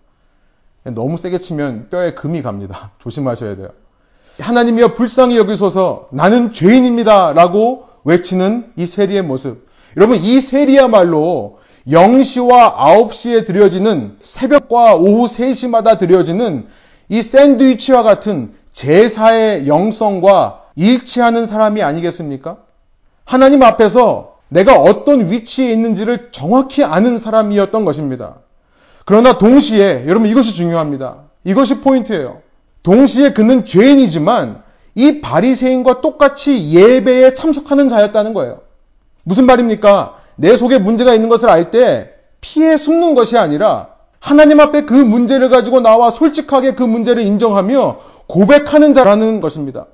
너무 0.85 1.17
세게 1.17 1.39
치면 1.39 1.89
뼈에 1.89 2.13
금이 2.13 2.43
갑니다. 2.43 2.91
조심하셔야 3.03 3.57
돼요. 3.57 3.67
하나님이여 4.39 4.93
불쌍히 4.93 5.35
여기소서 5.35 6.07
나는 6.13 6.53
죄인입니다. 6.53 7.33
라고 7.33 7.87
외치는 8.05 8.71
이 8.77 8.85
세리의 8.85 9.23
모습. 9.23 9.67
여러분, 9.97 10.15
이 10.23 10.39
세리야말로 10.39 11.59
0시와 11.87 12.75
9시에 12.75 13.45
드려지는 13.45 14.17
새벽과 14.21 14.95
오후 14.95 15.25
3시마다 15.25 15.97
드려지는 15.97 16.67
이 17.09 17.21
샌드위치와 17.21 18.03
같은 18.03 18.53
제사의 18.73 19.67
영성과 19.67 20.63
일치하는 20.75 21.45
사람이 21.45 21.83
아니겠습니까? 21.83 22.57
하나님 23.23 23.63
앞에서 23.63 24.35
내가 24.49 24.79
어떤 24.79 25.31
위치에 25.31 25.71
있는지를 25.71 26.29
정확히 26.31 26.83
아는 26.83 27.19
사람이었던 27.19 27.85
것입니다. 27.85 28.35
그러나 29.05 29.37
동시에 29.37 30.05
여러분 30.07 30.27
이것이 30.27 30.53
중요합니다. 30.55 31.17
이것이 31.43 31.79
포인트예요. 31.81 32.41
동시에 32.83 33.33
그는 33.33 33.65
죄인이지만 33.65 34.63
이 34.95 35.21
바리새인과 35.21 36.01
똑같이 36.01 36.71
예배에 36.71 37.33
참석하는 37.33 37.89
자였다는 37.89 38.33
거예요. 38.33 38.61
무슨 39.23 39.45
말입니까? 39.45 40.17
내 40.35 40.57
속에 40.57 40.77
문제가 40.77 41.13
있는 41.13 41.29
것을 41.29 41.49
알 41.49 41.71
때 41.71 42.11
피해 42.41 42.77
숨는 42.77 43.15
것이 43.15 43.37
아니라 43.37 43.87
하나님 44.19 44.59
앞에 44.59 44.85
그 44.85 44.93
문제를 44.93 45.49
가지고 45.49 45.79
나와 45.79 46.09
솔직하게 46.11 46.75
그 46.75 46.83
문제를 46.83 47.23
인정하며 47.23 47.97
고백하는 48.27 48.93
자라는 48.93 49.39
것입니다. 49.39 49.85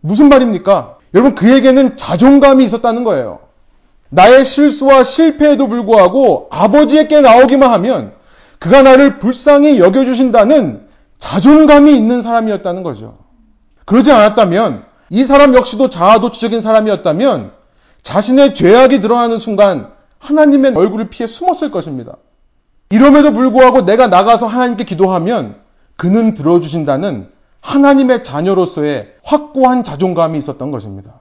무슨 0.00 0.28
말입니까? 0.28 0.98
여러분 1.14 1.34
그에게는 1.34 1.96
자존감이 1.96 2.64
있었다는 2.64 3.04
거예요. 3.04 3.40
나의 4.10 4.44
실수와 4.44 5.04
실패에도 5.04 5.68
불구하고 5.68 6.48
아버지에게 6.50 7.20
나오기만 7.20 7.72
하면 7.72 8.12
그가 8.58 8.82
나를 8.82 9.18
불쌍히 9.18 9.78
여겨주신다는 9.78 10.86
자존감이 11.18 11.96
있는 11.96 12.20
사람이었다는 12.20 12.82
거죠. 12.82 13.16
그러지 13.86 14.12
않았다면 14.12 14.84
이 15.10 15.24
사람 15.24 15.54
역시도 15.54 15.88
자아도취적인 15.88 16.60
사람이었다면 16.60 17.52
자신의 18.02 18.54
죄악이 18.54 19.00
드러나는 19.00 19.38
순간 19.38 19.92
하나님의 20.18 20.74
얼굴을 20.76 21.08
피해 21.08 21.26
숨었을 21.26 21.70
것입니다. 21.70 22.16
이럼에도 22.90 23.32
불구하고 23.32 23.84
내가 23.84 24.08
나가서 24.08 24.46
하나님께 24.46 24.84
기도하면 24.84 25.56
그는 25.96 26.34
들어주신다는 26.34 27.30
하나님의 27.60 28.24
자녀로서의 28.24 29.14
확고한 29.22 29.82
자존감이 29.84 30.36
있었던 30.38 30.70
것입니다. 30.70 31.20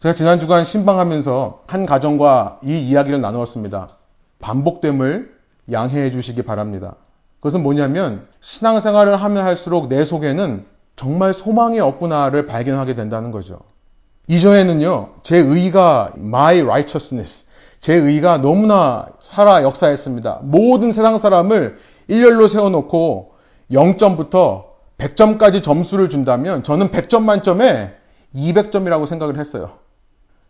제가 0.00 0.14
지난 0.14 0.38
주간 0.38 0.64
신방하면서 0.64 1.62
한 1.66 1.86
가정과 1.86 2.60
이 2.62 2.78
이야기를 2.78 3.20
나누었습니다. 3.20 3.88
반복됨을 4.40 5.34
양해해 5.72 6.10
주시기 6.10 6.42
바랍니다. 6.42 6.96
그것은 7.40 7.62
뭐냐면 7.62 8.26
신앙생활을 8.40 9.16
하면 9.16 9.44
할수록 9.44 9.88
내 9.88 10.04
속에는 10.04 10.66
정말 10.96 11.32
소망이 11.32 11.80
없구나를 11.80 12.46
발견하게 12.46 12.94
된다는 12.94 13.30
거죠. 13.30 13.60
이전에는요, 14.26 15.08
제 15.22 15.36
의가 15.36 16.12
my 16.16 16.60
righteousness, 16.60 17.46
제 17.80 17.94
의가 17.94 18.38
너무나 18.38 19.06
살아 19.18 19.62
역사했습니다. 19.62 20.40
모든 20.42 20.92
세상 20.92 21.18
사람을 21.18 21.78
일렬로 22.08 22.48
세워놓고 22.48 23.34
0점부터 23.70 24.64
100점까지 24.98 25.62
점수를 25.62 26.08
준다면 26.08 26.62
저는 26.62 26.90
100점 26.90 27.22
만점에 27.22 27.94
200점이라고 28.34 29.06
생각을 29.06 29.38
했어요. 29.38 29.70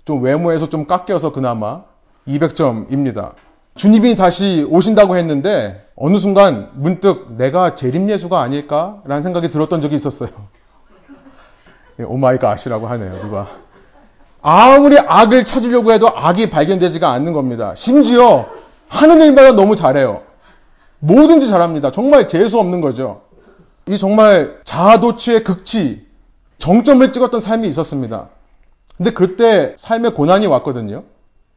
좀 0.05 0.23
외모에서 0.23 0.69
좀 0.69 0.87
깎여서 0.87 1.33
그나마 1.33 1.83
200점입니다. 2.29 3.33
주님이 3.75 4.15
다시 4.15 4.67
오신다고 4.71 5.17
했는데 5.17 5.85
어느 5.97 6.19
순간 6.19 6.71
문득 6.75 7.33
내가 7.37 7.75
재림 7.75 8.09
예수가 8.09 8.41
아닐까라는 8.41 9.23
생각이 9.23 9.51
들었던 9.51 9.81
적이 9.81 9.97
있었어요. 9.97 10.31
예, 11.99 12.05
오마이갓이라고 12.05 12.87
하네요, 12.87 13.21
누가. 13.21 13.64
아무리 14.47 14.99
악을 14.99 15.45
찾으려고 15.45 15.91
해도 15.91 16.07
악이 16.15 16.51
발견되지가 16.51 17.11
않는 17.11 17.33
겁니다. 17.33 17.73
심지어 17.75 18.47
하는 18.89 19.23
일마다 19.23 19.53
너무 19.53 19.75
잘해요. 19.75 20.21
뭐든지 20.99 21.49
잘합니다. 21.49 21.93
정말 21.93 22.29
재수 22.29 22.59
없는 22.59 22.83
거죠. 22.83 23.23
이 23.89 23.97
정말 23.97 24.59
자아도취의 24.65 25.45
극치, 25.45 26.07
정점을 26.59 27.11
찍었던 27.11 27.41
삶이 27.41 27.67
있었습니다. 27.69 28.29
근데 28.99 29.13
그때 29.13 29.73
삶의 29.79 30.13
고난이 30.13 30.47
왔거든요. 30.47 31.05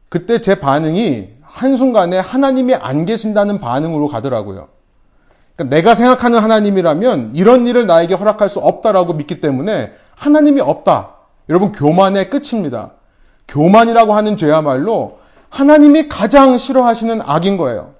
그때 0.08 0.40
제 0.40 0.54
반응이 0.54 1.28
한순간에 1.42 2.18
하나님이 2.18 2.74
안 2.74 3.04
계신다는 3.04 3.60
반응으로 3.60 4.08
가더라고요. 4.08 4.68
그러니까 5.56 5.76
내가 5.76 5.94
생각하는 5.94 6.38
하나님이라면 6.38 7.32
이런 7.34 7.66
일을 7.66 7.86
나에게 7.86 8.14
허락할 8.14 8.48
수 8.48 8.60
없다라고 8.60 9.12
믿기 9.12 9.40
때문에 9.40 9.92
하나님이 10.16 10.62
없다. 10.62 11.17
여러분, 11.48 11.72
교만의 11.72 12.30
끝입니다. 12.30 12.92
교만이라고 13.48 14.14
하는 14.14 14.36
죄야말로 14.36 15.18
하나님이 15.48 16.08
가장 16.08 16.58
싫어하시는 16.58 17.22
악인 17.24 17.56
거예요. 17.56 17.94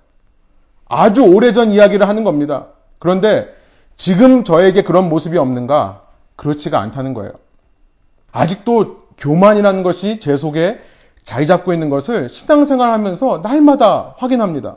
아주 0.89 1.23
오래전 1.23 1.71
이야기를 1.71 2.09
하는 2.09 2.25
겁니다. 2.25 2.67
그런데 2.99 3.49
지금 3.97 4.45
저에게 4.45 4.83
그런 4.83 5.09
모습이 5.09 5.39
없는가? 5.39 6.03
그렇지가 6.37 6.81
않다는 6.81 7.15
거예요. 7.15 7.33
아직도 8.33 9.09
교만이라는 9.19 9.83
것이 9.83 10.21
제 10.21 10.37
속에 10.37 10.79
자리 11.25 11.47
잡고 11.47 11.73
있는 11.73 11.91
것을 11.91 12.29
신앙생활 12.29 12.91
하면서 12.91 13.41
날마다 13.43 14.15
확인합니다. 14.19 14.77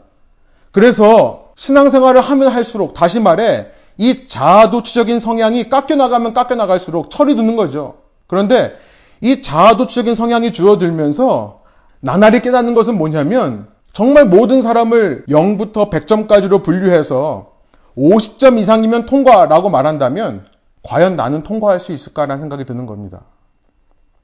그래서 0.71 1.51
신앙생활을 1.55 2.21
하면 2.21 2.47
할수록 2.49 2.93
다시 2.93 3.19
말해 3.19 3.67
이 3.97 4.27
자아도취적인 4.27 5.19
성향이 5.19 5.69
깎여나가면 5.69 6.33
깎여나갈수록 6.33 7.09
철이 7.11 7.35
드는 7.35 7.55
거죠. 7.55 8.00
그런데 8.31 8.77
이 9.19 9.41
자아도취적인 9.41 10.15
성향이 10.15 10.53
줄어들면서 10.53 11.63
나날이 11.99 12.39
깨닫는 12.39 12.73
것은 12.73 12.97
뭐냐면 12.97 13.67
정말 13.91 14.25
모든 14.25 14.61
사람을 14.61 15.25
0부터 15.27 15.91
100점까지로 15.91 16.63
분류해서 16.63 17.51
50점 17.97 18.57
이상이면 18.57 19.05
통과라고 19.05 19.69
말한다면 19.69 20.45
과연 20.81 21.17
나는 21.17 21.43
통과할 21.43 21.81
수 21.81 21.91
있을까라는 21.91 22.39
생각이 22.39 22.63
드는 22.63 22.85
겁니다. 22.85 23.23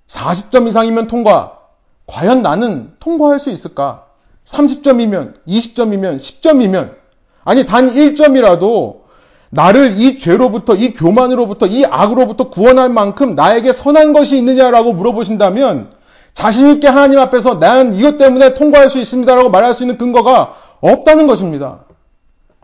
40점 0.08 0.67
이상이면 0.67 1.08
통과. 1.08 1.60
과연 2.08 2.41
나는 2.41 2.93
통과할 3.02 3.41
수 3.41 3.50
있을까? 3.50 4.06
30점이면, 4.46 5.34
20점이면, 5.46 6.15
10점이면, 6.15 6.96
아니, 7.43 7.65
단 7.65 7.89
1점이라도 7.89 9.02
나를 9.49 9.99
이 9.99 10.19
죄로부터, 10.19 10.75
이 10.75 10.93
교만으로부터, 10.93 11.67
이 11.67 11.86
악으로부터 11.86 12.49
구원할 12.49 12.89
만큼 12.89 13.36
나에게 13.36 13.71
선한 13.71 14.13
것이 14.13 14.38
있느냐라고 14.38 14.93
물어보신다면 14.93 15.91
자신있게 16.33 16.88
하나님 16.88 17.19
앞에서 17.19 17.60
난 17.60 17.95
이것 17.95 18.17
때문에 18.17 18.53
통과할 18.53 18.89
수 18.89 18.99
있습니다라고 18.99 19.49
말할 19.49 19.73
수 19.73 19.83
있는 19.83 19.97
근거가 19.97 20.55
없다는 20.81 21.27
것입니다. 21.27 21.79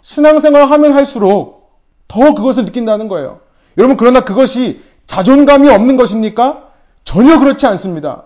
신앙생활 0.01 0.65
하면 0.69 0.93
할수록 0.93 1.71
더 2.07 2.33
그것을 2.33 2.65
느낀다는 2.65 3.07
거예요. 3.07 3.39
여러분, 3.77 3.97
그러나 3.97 4.21
그것이 4.21 4.81
자존감이 5.07 5.69
없는 5.69 5.97
것입니까? 5.97 6.67
전혀 7.03 7.39
그렇지 7.39 7.65
않습니다. 7.65 8.25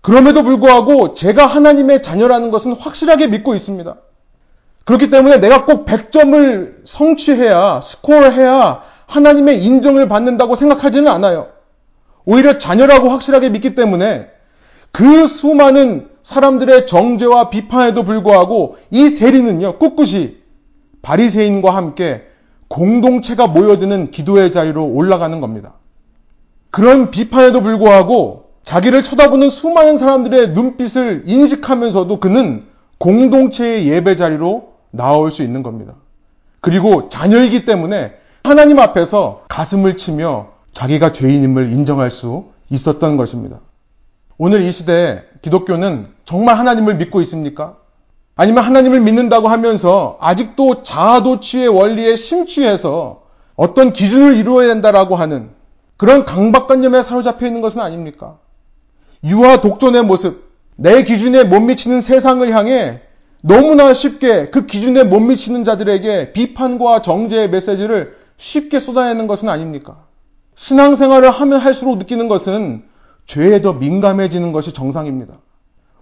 그럼에도 0.00 0.42
불구하고 0.42 1.14
제가 1.14 1.46
하나님의 1.46 2.02
자녀라는 2.02 2.50
것은 2.50 2.72
확실하게 2.72 3.26
믿고 3.26 3.54
있습니다. 3.54 3.96
그렇기 4.90 5.08
때문에 5.08 5.38
내가 5.38 5.66
꼭 5.66 5.86
100점을 5.86 6.74
성취해야, 6.84 7.80
스코어해야 7.80 8.82
하나님의 9.06 9.62
인정을 9.62 10.08
받는다고 10.08 10.56
생각하지는 10.56 11.06
않아요. 11.06 11.46
오히려 12.24 12.58
자녀라고 12.58 13.08
확실하게 13.08 13.50
믿기 13.50 13.76
때문에 13.76 14.26
그 14.90 15.28
수많은 15.28 16.08
사람들의 16.24 16.88
정죄와 16.88 17.50
비판에도 17.50 18.02
불구하고 18.02 18.78
이 18.90 19.08
세리는요, 19.08 19.78
꿋꿋이 19.78 20.38
바리새인과 21.02 21.72
함께 21.72 22.24
공동체가 22.66 23.46
모여드는 23.46 24.10
기도의 24.10 24.50
자리로 24.50 24.84
올라가는 24.84 25.40
겁니다. 25.40 25.74
그런 26.72 27.12
비판에도 27.12 27.62
불구하고 27.62 28.46
자기를 28.64 29.04
쳐다보는 29.04 29.50
수많은 29.50 29.98
사람들의 29.98 30.50
눈빛을 30.50 31.22
인식하면서도 31.26 32.18
그는 32.18 32.64
공동체의 32.98 33.86
예배 33.86 34.16
자리로 34.16 34.69
나올 34.90 35.30
수 35.30 35.42
있는 35.42 35.62
겁니다. 35.62 35.94
그리고 36.60 37.08
자녀이기 37.08 37.64
때문에 37.64 38.14
하나님 38.42 38.78
앞에서 38.78 39.44
가슴을 39.48 39.96
치며 39.96 40.48
자기가 40.72 41.12
죄인임을 41.12 41.72
인정할 41.72 42.10
수 42.10 42.46
있었던 42.70 43.16
것입니다. 43.16 43.58
오늘 44.38 44.62
이 44.62 44.72
시대에 44.72 45.22
기독교는 45.42 46.06
정말 46.24 46.58
하나님을 46.58 46.96
믿고 46.96 47.20
있습니까? 47.22 47.76
아니면 48.36 48.64
하나님을 48.64 49.00
믿는다고 49.00 49.48
하면서 49.48 50.16
아직도 50.20 50.82
자아도취의 50.82 51.68
원리에 51.68 52.16
심취해서 52.16 53.22
어떤 53.56 53.92
기준을 53.92 54.36
이루어야 54.36 54.68
된다라고 54.68 55.16
하는 55.16 55.50
그런 55.98 56.24
강박관념에 56.24 57.02
사로잡혀 57.02 57.46
있는 57.46 57.60
것은 57.60 57.82
아닙니까? 57.82 58.38
유아 59.22 59.60
독존의 59.60 60.04
모습, 60.04 60.50
내 60.76 61.04
기준에 61.04 61.44
못 61.44 61.60
미치는 61.60 62.00
세상을 62.00 62.50
향해 62.56 63.02
너무나 63.42 63.94
쉽게 63.94 64.46
그 64.46 64.66
기준에 64.66 65.04
못 65.04 65.20
미치는 65.20 65.64
자들에게 65.64 66.32
비판과 66.32 67.02
정죄의 67.02 67.50
메시지를 67.50 68.16
쉽게 68.36 68.80
쏟아내는 68.80 69.26
것은 69.26 69.48
아닙니까? 69.48 70.04
신앙생활을 70.54 71.30
하면 71.30 71.60
할수록 71.60 71.98
느끼는 71.98 72.28
것은 72.28 72.82
죄에 73.26 73.62
더 73.62 73.72
민감해지는 73.72 74.52
것이 74.52 74.72
정상입니다. 74.72 75.34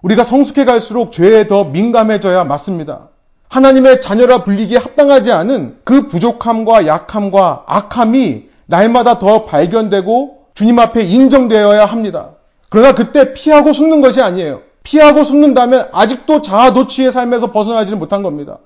우리가 0.02 0.24
성숙해 0.24 0.64
갈수록 0.64 1.12
죄에 1.12 1.46
더 1.46 1.64
민감해져야 1.64 2.44
맞습니다. 2.44 3.08
하나님의 3.48 4.00
자녀라 4.00 4.44
불리기에 4.44 4.78
합당하지 4.78 5.32
않은 5.32 5.78
그 5.84 6.08
부족함과 6.08 6.86
약함과 6.86 7.64
악함이 7.66 8.48
날마다 8.66 9.18
더 9.18 9.44
발견되고 9.44 10.38
주님 10.54 10.78
앞에 10.78 11.02
인정되어야 11.02 11.86
합니다. 11.86 12.30
그러나 12.68 12.94
그때 12.94 13.32
피하고 13.32 13.72
숨는 13.72 14.00
것이 14.00 14.20
아니에요. 14.20 14.62
피하고 14.88 15.22
숨는다면 15.22 15.90
아직도 15.92 16.40
자아도취의 16.40 17.12
삶에서 17.12 17.52
벗어나지는 17.52 17.98
못한 17.98 18.22
겁니다. 18.22 18.58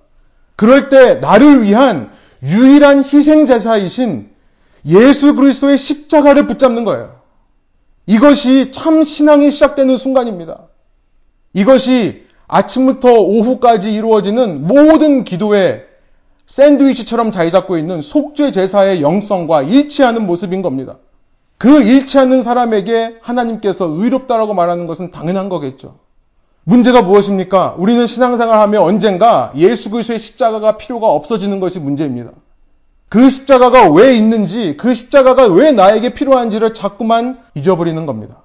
그럴 0.55 0.89
때 0.89 1.17
나를 1.17 1.65
위한 1.65 2.13
유일한 2.45 2.99
희생제사이신 3.01 4.31
예수 4.87 5.35
그리스도의 5.35 5.77
십자가를 5.77 6.47
붙잡는 6.47 6.85
거예요. 6.85 7.17
이것이 8.07 8.71
참 8.71 9.03
신앙이 9.03 9.51
시작되는 9.51 9.97
순간입니다. 9.97 10.69
이것이 11.55 12.25
아침부터 12.47 13.15
오후까지 13.15 13.93
이루어지는 13.93 14.65
모든 14.65 15.25
기도에 15.25 15.87
샌드위치처럼 16.47 17.33
자리 17.33 17.51
잡고 17.51 17.79
있는 17.79 18.01
속죄 18.01 18.53
제사의 18.53 19.03
영성과 19.03 19.63
일치하는 19.63 20.25
모습인 20.25 20.63
겁니다. 20.63 20.99
그 21.59 21.83
일치하는 21.83 22.43
사람에게 22.43 23.17
하나님께서 23.23 23.87
의롭다라고 23.87 24.55
말하는 24.55 24.87
것은 24.87 25.11
당연한 25.11 25.49
거겠죠. 25.49 25.97
문제가 26.65 27.03
무엇입니까? 27.03 27.75
우리는 27.77 28.07
신앙생활하며 28.07 28.83
언젠가 28.83 29.53
예수 29.57 29.91
그리스도의 29.91 30.21
십자가가 30.21 30.77
필요가 30.77 31.09
없어지는 31.09 31.59
것이 31.59 31.81
문제입니다. 31.81 32.31
그 33.09 33.29
십자가가 33.29 33.91
왜 33.91 34.15
있는지, 34.15 34.77
그 34.77 34.95
십자가가 34.95 35.47
왜 35.49 35.73
나에게 35.73 36.15
필요한지를 36.15 36.73
자꾸만 36.73 37.41
잊어버리는 37.55 38.07
겁니다. 38.07 38.43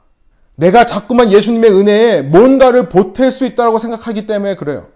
내가 0.56 0.86
자꾸만 0.86 1.32
예수님의 1.32 1.72
은혜에 1.72 2.22
뭔가를 2.24 2.90
보탤 2.90 3.30
수 3.30 3.46
있다고 3.46 3.78
생각하기 3.78 4.26
때문에 4.26 4.56
그래요. 4.56 4.88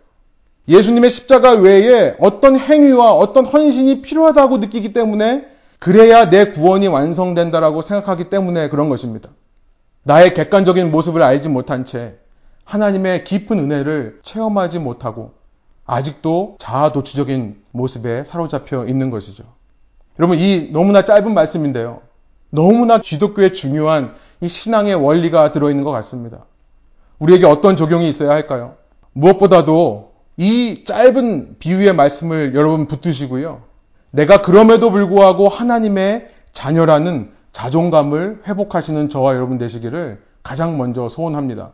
예수님의 0.68 1.12
십자가 1.12 1.52
외에 1.52 2.16
어떤 2.20 2.58
행위와 2.58 3.14
어떤 3.14 3.46
헌신이 3.46 4.02
필요하다고 4.02 4.58
느끼기 4.58 4.94
때문에 4.94 5.46
그래야 5.80 6.30
내 6.30 6.46
구원이 6.46 6.88
완성된다라고 6.88 7.82
생각하기 7.82 8.30
때문에 8.30 8.70
그런 8.70 8.90
것입니다. 8.90 9.30
나의 10.04 10.34
객관적인 10.34 10.90
모습을 10.90 11.22
알지 11.22 11.50
못한 11.50 11.86
채 11.86 12.16
하나님의 12.66 13.24
깊은 13.24 13.60
은혜를 13.60 14.20
체험하지 14.24 14.80
못하고 14.80 15.34
아직도 15.86 16.56
자아도취적인 16.60 17.64
모습에 17.72 18.24
사로잡혀 18.24 18.86
있는 18.86 19.10
것이죠. 19.10 19.44
여러분, 20.20 20.40
이 20.40 20.70
너무나 20.72 21.04
짧은 21.04 21.34
말씀인데요. 21.34 22.02
너무나 22.50 23.00
기독교의 23.00 23.54
중요한 23.54 24.16
이 24.42 24.48
신앙의 24.48 24.96
원리가 24.96 25.52
들어있는 25.52 25.84
것 25.84 25.92
같습니다. 25.92 26.46
우리에게 27.20 27.46
어떤 27.46 27.76
적용이 27.76 28.10
있어야 28.10 28.32
할까요? 28.32 28.76
무엇보다도 29.14 30.12
이 30.38 30.84
짧은 30.86 31.58
비유의 31.60 31.94
말씀을 31.94 32.56
여러분 32.56 32.88
붙드시고요. 32.88 33.62
내가 34.12 34.42
그럼에도 34.42 34.92
불구하고 34.92 35.48
하나님의 35.48 36.30
자녀라는 36.52 37.32
자존감을 37.52 38.42
회복하시는 38.48 39.10
저와 39.10 39.36
여러분 39.36 39.58
되시기를 39.58 40.22
가장 40.44 40.78
먼저 40.78 41.10
소원합니다. 41.10 41.72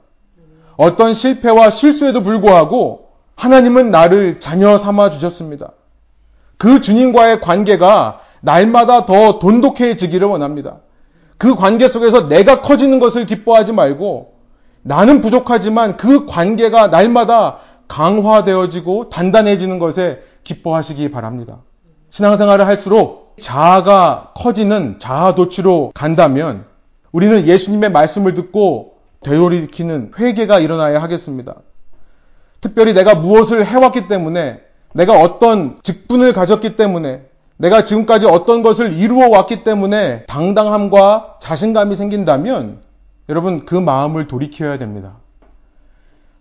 어떤 0.77 1.13
실패와 1.13 1.69
실수에도 1.71 2.23
불구하고 2.23 3.07
하나님은 3.35 3.91
나를 3.91 4.39
자녀 4.39 4.77
삼아 4.77 5.09
주셨습니다. 5.09 5.73
그 6.57 6.81
주님과의 6.81 7.41
관계가 7.41 8.21
날마다 8.41 9.05
더 9.05 9.39
돈독해지기를 9.39 10.27
원합니다. 10.27 10.77
그 11.37 11.55
관계 11.55 11.87
속에서 11.87 12.27
내가 12.27 12.61
커지는 12.61 12.99
것을 12.99 13.25
기뻐하지 13.25 13.73
말고 13.73 14.33
나는 14.81 15.21
부족하지만 15.21 15.97
그 15.97 16.25
관계가 16.25 16.87
날마다 16.87 17.57
강화되어지고 17.87 19.09
단단해지는 19.09 19.79
것에 19.79 20.21
기뻐하시기 20.43 21.11
바랍니다. 21.11 21.59
신앙생활을 22.09 22.65
할수록 22.65 23.35
자아가 23.39 24.31
커지는 24.35 24.97
자아 24.99 25.35
도취로 25.35 25.91
간다면 25.93 26.65
우리는 27.11 27.47
예수님의 27.47 27.91
말씀을 27.91 28.33
듣고 28.33 28.96
되돌이키는 29.23 30.11
회개가 30.17 30.59
일어나야 30.59 31.01
하겠습니다. 31.01 31.55
특별히 32.61 32.93
내가 32.93 33.15
무엇을 33.15 33.65
해왔기 33.65 34.07
때문에 34.07 34.61
내가 34.93 35.19
어떤 35.19 35.79
직분을 35.83 36.33
가졌기 36.33 36.75
때문에 36.75 37.27
내가 37.57 37.83
지금까지 37.83 38.27
어떤 38.27 38.61
것을 38.61 38.93
이루어 38.93 39.29
왔기 39.29 39.63
때문에 39.63 40.25
당당함과 40.25 41.37
자신감이 41.39 41.95
생긴다면 41.95 42.81
여러분 43.29 43.65
그 43.65 43.75
마음을 43.75 44.27
돌이켜야 44.27 44.77
됩니다. 44.77 45.17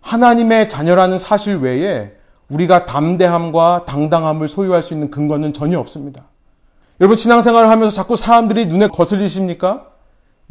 하나님의 0.01 0.69
자녀라는 0.69 1.17
사실 1.17 1.57
외에 1.57 2.13
우리가 2.49 2.85
담대함과 2.85 3.85
당당함을 3.85 4.47
소유할 4.47 4.83
수 4.83 4.93
있는 4.93 5.09
근거는 5.11 5.53
전혀 5.53 5.79
없습니다. 5.79 6.23
여러분 7.01 7.17
신앙생활을 7.17 7.69
하면서 7.69 7.93
자꾸 7.93 8.15
사람들이 8.15 8.67
눈에 8.67 8.87
거슬리십니까? 8.87 9.86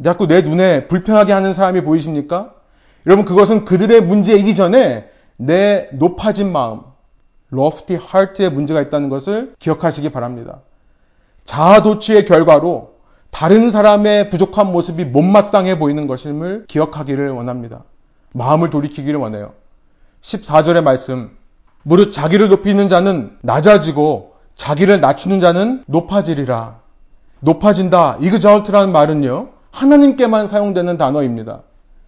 자꾸 0.02 0.26
내 0.26 0.42
눈에 0.42 0.88
불편하게 0.88 1.32
하는 1.32 1.52
사람이 1.52 1.82
보이십니까? 1.82 2.52
여러분 3.06 3.24
그것은 3.24 3.64
그들의 3.64 4.02
문제이기 4.02 4.54
전에 4.54 5.08
내 5.36 5.88
높아진 5.92 6.52
마음, 6.52 6.80
lofty 7.52 8.00
heart에 8.02 8.48
문제가 8.48 8.80
있다는 8.82 9.08
것을 9.08 9.54
기억하시기 9.58 10.10
바랍니다. 10.10 10.60
자아도취의 11.44 12.24
결과로 12.24 12.96
다른 13.30 13.70
사람의 13.70 14.30
부족한 14.30 14.72
모습이 14.72 15.04
못마땅해 15.04 15.78
보이는 15.78 16.06
것임을 16.06 16.64
기억하기를 16.68 17.30
원합니다. 17.30 17.84
마음을 18.32 18.70
돌이키기를 18.70 19.18
원해요. 19.18 19.52
14절의 20.22 20.82
말씀. 20.82 21.36
무릇 21.82 22.12
자기를 22.12 22.48
높이는 22.48 22.88
자는 22.88 23.36
낮아지고 23.42 24.34
자기를 24.56 25.00
낮추는 25.00 25.40
자는 25.40 25.84
높아지리라. 25.86 26.80
높아진다. 27.40 28.18
이그자울트라는 28.20 28.90
말은요. 28.90 29.50
하나님께만 29.76 30.46
사용되는 30.46 30.96
단어입니다. 30.96 31.62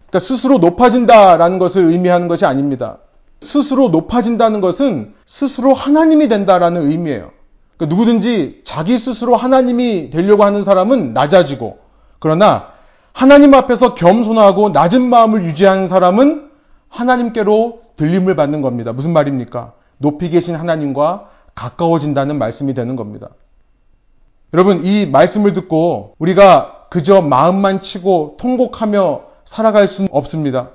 그러니까 0.09 0.19
스스로 0.19 0.59
높아진다라는 0.59 1.59
것을 1.59 1.91
의미하는 1.91 2.27
것이 2.29 2.47
아닙니다. 2.47 2.99
스스로 3.41 3.89
높아진다는 3.91 4.61
것은 4.61 5.15
스스로 5.27 5.75
하나님이 5.75 6.29
된다라는 6.29 6.91
의미예요. 6.91 7.31
그러니까 7.77 7.95
누구든지 7.95 8.63
자기 8.65 8.99
스스로 8.99 9.37
하나님이 9.37 10.11
되려고 10.11 10.45
하는 10.45 10.65
사람은 10.65 11.13
낮아지고 11.13 11.79
그러나 12.19 12.69
하나님 13.13 13.55
앞에서 13.55 13.95
겸손하고 13.95 14.71
낮은 14.71 15.03
마음을 15.03 15.45
유지하는 15.45 15.89
사람은 15.89 16.49
하나님께로 16.89 17.83
들림을 17.97 18.35
받는 18.35 18.63
겁니다. 18.63 18.93
무슨 18.93 19.13
말입니까? 19.13 19.73
높이 19.99 20.31
계신 20.31 20.55
하나님과 20.55 21.29
가까워진다는 21.55 22.39
말씀이 22.39 22.75
되는 22.75 22.97
겁니다. 22.97 23.29
여러분, 24.55 24.85
이 24.85 25.07
말씀을 25.07 25.53
듣고 25.53 26.15
우리가 26.19 26.78
그저 26.89 27.21
마음만 27.21 27.81
치고 27.81 28.37
통곡하며 28.39 29.23
살아갈 29.45 29.89
수는 29.89 30.09
없습니다. 30.13 30.71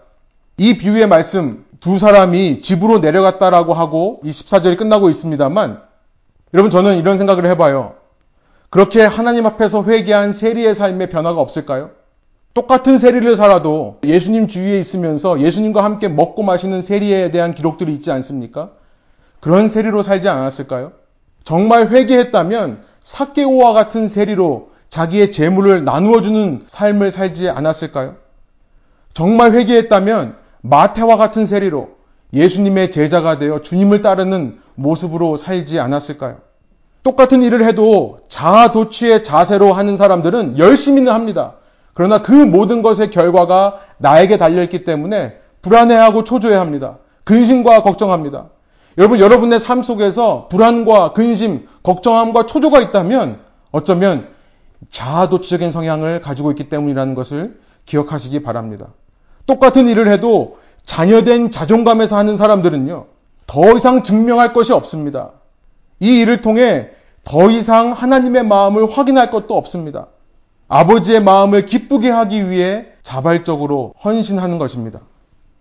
이 0.58 0.78
비유의 0.78 1.08
말씀, 1.08 1.66
두 1.80 1.98
사람이 2.00 2.62
집으로 2.62 3.00
내려갔다라고 3.00 3.74
하고 3.74 4.20
이 4.24 4.30
14절이 4.30 4.78
끝나고 4.78 5.10
있습니다만 5.10 5.82
여러분 6.54 6.70
저는 6.70 6.98
이런 6.98 7.18
생각을 7.18 7.46
해봐요. 7.48 7.96
그렇게 8.70 9.04
하나님 9.04 9.46
앞에서 9.46 9.84
회개한 9.84 10.32
세리의 10.34 10.76
삶에 10.76 11.10
변화가 11.10 11.42
없을까요? 11.42 11.92
똑같은 12.54 12.98
세리를 13.00 13.36
살아도 13.36 14.00
예수님 14.04 14.48
주위에 14.48 14.80
있으면서 14.80 15.40
예수님과 15.40 15.84
함께 15.84 16.08
먹고 16.08 16.44
마시는 16.44 16.82
세리에 16.82 17.32
대한 17.32 17.56
기록들이 17.56 17.94
있지 17.96 18.12
않습니까? 18.12 18.72
그런 19.40 19.68
세리로 19.68 20.04
살지 20.04 20.30
않았을까요? 20.30 20.94
정말 21.44 21.90
회개했다면 21.90 22.84
사케오와 23.02 23.74
같은 23.74 24.08
세리로 24.08 24.70
자기의 24.94 25.32
재물을 25.32 25.84
나누어주는 25.84 26.66
삶을 26.68 27.10
살지 27.10 27.50
않았을까요? 27.50 28.14
정말 29.16 29.54
회개했다면 29.54 30.38
마태와 30.62 31.18
같은 31.18 31.48
세리로 31.48 31.90
예수님의 32.32 32.92
제자가 32.92 33.40
되어 33.40 33.64
주님을 33.64 34.04
따르는 34.04 34.60
모습으로 34.76 35.36
살지 35.36 35.80
않았을까요? 35.80 36.38
똑같은 37.02 37.42
일을 37.42 37.66
해도 37.66 38.20
자아도취의 38.30 39.24
자세로 39.24 39.74
하는 39.74 39.98
사람들은 39.98 40.60
열심히는 40.60 41.12
합니다. 41.12 41.56
그러나 41.96 42.22
그 42.22 42.32
모든 42.32 42.84
것의 42.84 43.10
결과가 43.10 43.80
나에게 43.98 44.38
달려있기 44.38 44.84
때문에 44.84 45.40
불안해하고 45.64 46.24
초조해합니다. 46.24 47.00
근심과 47.24 47.82
걱정합니다. 47.82 48.50
여러분, 49.00 49.20
여러분의 49.20 49.60
삶 49.60 49.82
속에서 49.82 50.48
불안과 50.52 51.14
근심, 51.14 51.68
걱정함과 51.82 52.46
초조가 52.46 52.80
있다면 52.80 53.40
어쩌면 53.72 54.33
자아도취적인 54.90 55.72
성향을 55.72 56.22
가지고 56.22 56.52
있기 56.52 56.70
때문이라는 56.70 57.16
것을 57.16 57.60
기억하시기 57.86 58.44
바랍니다. 58.44 58.88
똑같은 59.46 59.88
일을 59.88 60.08
해도 60.08 60.58
자녀된 60.86 61.52
자존감에서 61.52 62.18
하는 62.18 62.38
사람들은요, 62.38 63.06
더 63.48 63.76
이상 63.76 64.04
증명할 64.04 64.54
것이 64.54 64.74
없습니다. 64.74 65.32
이 66.00 66.20
일을 66.22 66.42
통해 66.42 66.90
더 67.24 67.50
이상 67.50 67.92
하나님의 67.92 68.44
마음을 68.46 68.90
확인할 68.90 69.30
것도 69.30 69.56
없습니다. 69.56 70.08
아버지의 70.68 71.22
마음을 71.22 71.66
기쁘게 71.66 72.10
하기 72.10 72.50
위해 72.50 72.88
자발적으로 73.04 73.94
헌신하는 74.04 74.58
것입니다. 74.58 75.02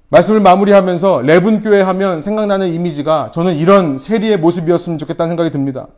말씀을 0.09 0.41
마무리하면서 0.41 1.23
레분교회 1.23 1.81
하면 1.81 2.21
생각나는 2.21 2.73
이미지가 2.73 3.31
저는 3.33 3.57
이런 3.57 3.99
세리의 3.99 4.39
모습이었으면 4.39 4.99
좋겠다는 4.99 5.31
생각이 5.31 5.51
듭니다. 5.51 5.89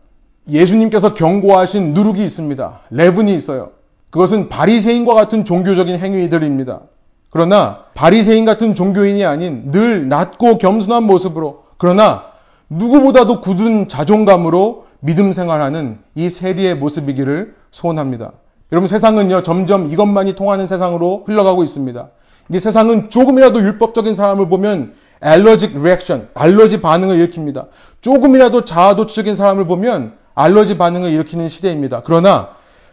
예수님께서 0.48 1.14
경고하신 1.14 1.94
누룩이 1.94 2.24
있습니다. 2.24 2.80
레분이 2.90 3.34
있어요. 3.34 3.70
그것은 4.10 4.48
바리새인과 4.48 5.14
같은 5.14 5.44
종교적인 5.44 5.98
행위들입니다. 5.98 6.82
그러나 7.30 7.84
바리새인 7.94 8.44
같은 8.44 8.74
종교인이 8.74 9.24
아닌 9.24 9.70
늘 9.72 10.08
낮고 10.08 10.58
겸손한 10.58 11.02
모습으로 11.02 11.64
그러나 11.78 12.26
누구보다도 12.70 13.40
굳은 13.40 13.88
자존감으로 13.88 14.86
믿음 15.00 15.32
생활하는 15.32 15.98
이 16.14 16.30
세리의 16.30 16.76
모습이기를 16.76 17.56
소원합니다. 17.72 18.32
여러분 18.72 18.86
세상은요 18.86 19.42
점점 19.42 19.92
이것만이 19.92 20.34
통하는 20.36 20.66
세상으로 20.66 21.24
흘러가고 21.26 21.64
있습니다. 21.64 22.08
이 22.52 22.58
세상은 22.58 23.10
조금이라도 23.10 23.60
율법적인 23.60 24.14
사람을 24.14 24.48
보면 24.48 24.94
알러직 25.20 25.82
리액션, 25.82 26.28
알러지 26.34 26.82
반응을 26.82 27.26
일으킵니다. 27.26 27.66
조금이라도 28.00 28.64
자아도취적인 28.64 29.36
사람을 29.36 29.66
보면 29.66 30.12
알러지 30.34 30.78
반응을 30.78 31.10
일으키는 31.10 31.48
시대입니다. 31.48 32.02
그러나 32.04 32.50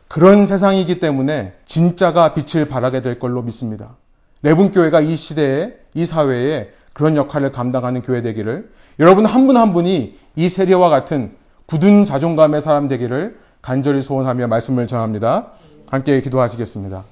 그런 0.07 0.45
세상이기 0.45 0.99
때문에 0.99 1.53
진짜가 1.65 2.33
빛을 2.33 2.67
발하게 2.67 3.01
될 3.01 3.19
걸로 3.19 3.41
믿습니다. 3.41 3.95
레분교회가 4.43 5.01
이 5.01 5.15
시대에, 5.15 5.73
이 5.93 6.05
사회에 6.05 6.71
그런 6.93 7.15
역할을 7.15 7.51
감당하는 7.51 8.01
교회 8.01 8.21
되기를 8.21 8.69
여러분 8.99 9.25
한 9.25 9.47
분한 9.47 9.67
한 9.67 9.73
분이 9.73 10.17
이 10.35 10.49
세례와 10.49 10.89
같은 10.89 11.31
굳은 11.65 12.05
자존감의 12.05 12.61
사람 12.61 12.87
되기를 12.87 13.39
간절히 13.61 14.01
소원하며 14.01 14.47
말씀을 14.47 14.87
전합니다. 14.87 15.47
함께 15.87 16.19
기도하시겠습니다. 16.21 17.03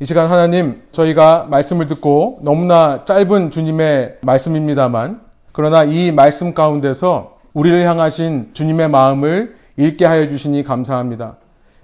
이 0.00 0.06
시간 0.06 0.30
하나님, 0.30 0.82
저희가 0.92 1.46
말씀을 1.50 1.86
듣고 1.86 2.38
너무나 2.42 3.04
짧은 3.04 3.50
주님의 3.50 4.18
말씀입니다만, 4.22 5.20
그러나 5.52 5.84
이 5.84 6.10
말씀 6.10 6.54
가운데서 6.54 7.33
우리를 7.54 7.86
향하신 7.86 8.50
주님의 8.52 8.90
마음을 8.90 9.56
읽게 9.76 10.04
하여 10.04 10.28
주시니 10.28 10.64
감사합니다. 10.64 11.36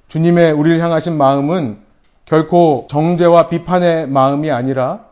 주님의 0.08 0.52
우리를 0.52 0.80
향하신 0.80 1.16
마음은 1.16 1.78
결코 2.24 2.86
정죄와 2.90 3.48
비판의 3.48 4.08
마음이 4.08 4.50
아니라 4.50 5.06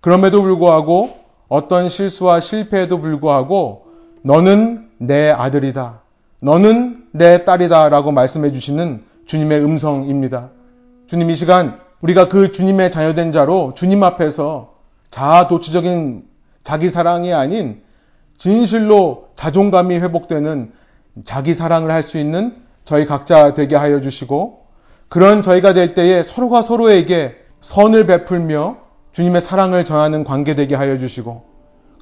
그럼에도 0.00 0.42
불구하고 0.42 1.16
어떤 1.48 1.88
실수와 1.88 2.40
실패에도 2.40 3.00
불구하고 3.00 3.86
너는 4.22 4.88
내 4.98 5.30
아들이다. 5.30 6.00
너는 6.42 7.06
내 7.12 7.44
딸이다. 7.44 7.88
라고 7.88 8.12
말씀해 8.12 8.52
주시는 8.52 9.02
주님의 9.26 9.64
음성입니다. 9.64 10.50
주님 11.06 11.30
이 11.30 11.34
시간 11.34 11.78
우리가 12.02 12.28
그 12.28 12.52
주님의 12.52 12.90
자녀된 12.90 13.32
자로 13.32 13.72
주님 13.74 14.02
앞에서 14.02 14.74
자아도취적인 15.10 16.24
자기 16.62 16.90
사랑이 16.90 17.32
아닌 17.32 17.82
진실로 18.38 19.28
자존감이 19.36 19.96
회복되는 19.96 20.72
자기 21.24 21.54
사랑을 21.54 21.90
할 21.90 22.02
수 22.02 22.18
있는 22.18 22.56
저희 22.84 23.06
각자 23.06 23.54
되게 23.54 23.76
하여 23.76 24.00
주시고 24.00 24.64
그런 25.08 25.42
저희가 25.42 25.72
될 25.74 25.94
때에 25.94 26.22
서로가 26.22 26.62
서로에게 26.62 27.36
선을 27.60 28.06
베풀며 28.06 28.76
주님의 29.12 29.40
사랑을 29.40 29.84
전하는 29.84 30.24
관계 30.24 30.54
되게 30.54 30.74
하여 30.74 30.98
주시고 30.98 31.44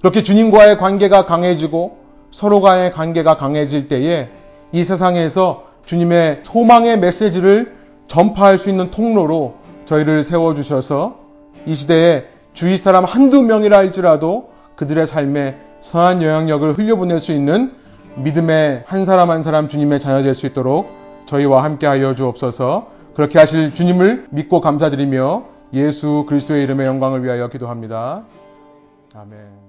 그렇게 0.01 0.23
주님과의 0.23 0.79
관계가 0.79 1.27
강해지고 1.27 1.99
서로간의 2.33 2.91
관계가 2.91 3.37
강해질 3.37 3.89
때에 3.89 4.31
이 4.73 4.83
세상에서 4.83 5.67
주님의 5.85 6.41
소망의 6.43 6.99
메시지를 6.99 7.77
전파할 8.09 8.59
수 8.59 8.71
있는 8.71 8.91
통로로 8.91 9.55
저희를 9.85 10.25
세워주셔서 10.25 11.19
이 11.67 11.75
시대에 11.75 12.25
주위 12.55 12.77
사람 12.77 13.05
한두 13.05 13.43
명이라 13.43 13.77
할지라도 13.77 14.51
그들의 14.77 15.07
삶에 15.07 15.57
선한 15.83 16.23
영향력을 16.23 16.79
흘려보낼 16.79 17.21
수 17.21 17.33
있는 17.33 17.73
믿음의 18.17 18.85
한 18.87 19.05
사람 19.05 19.31
한 19.31 19.43
사람 19.43 19.69
주님의 19.69 20.01
자녀 20.01 20.23
될 20.23 20.35
수 20.35 20.47
있도록 20.47 20.89
저희와 21.27 21.65
함께 21.65 21.87
하여 21.87 22.15
주옵소서 22.15 22.89
그렇게 23.15 23.39
하실 23.39 23.75
주님을 23.75 24.29
믿고 24.31 24.61
감사드리며 24.61 25.45
예수 25.75 26.25
그리스도의 26.29 26.63
이름의 26.65 26.87
영광을 26.87 27.23
위하여 27.25 27.49
기도합니다. 27.49 28.23
아멘. 29.15 29.62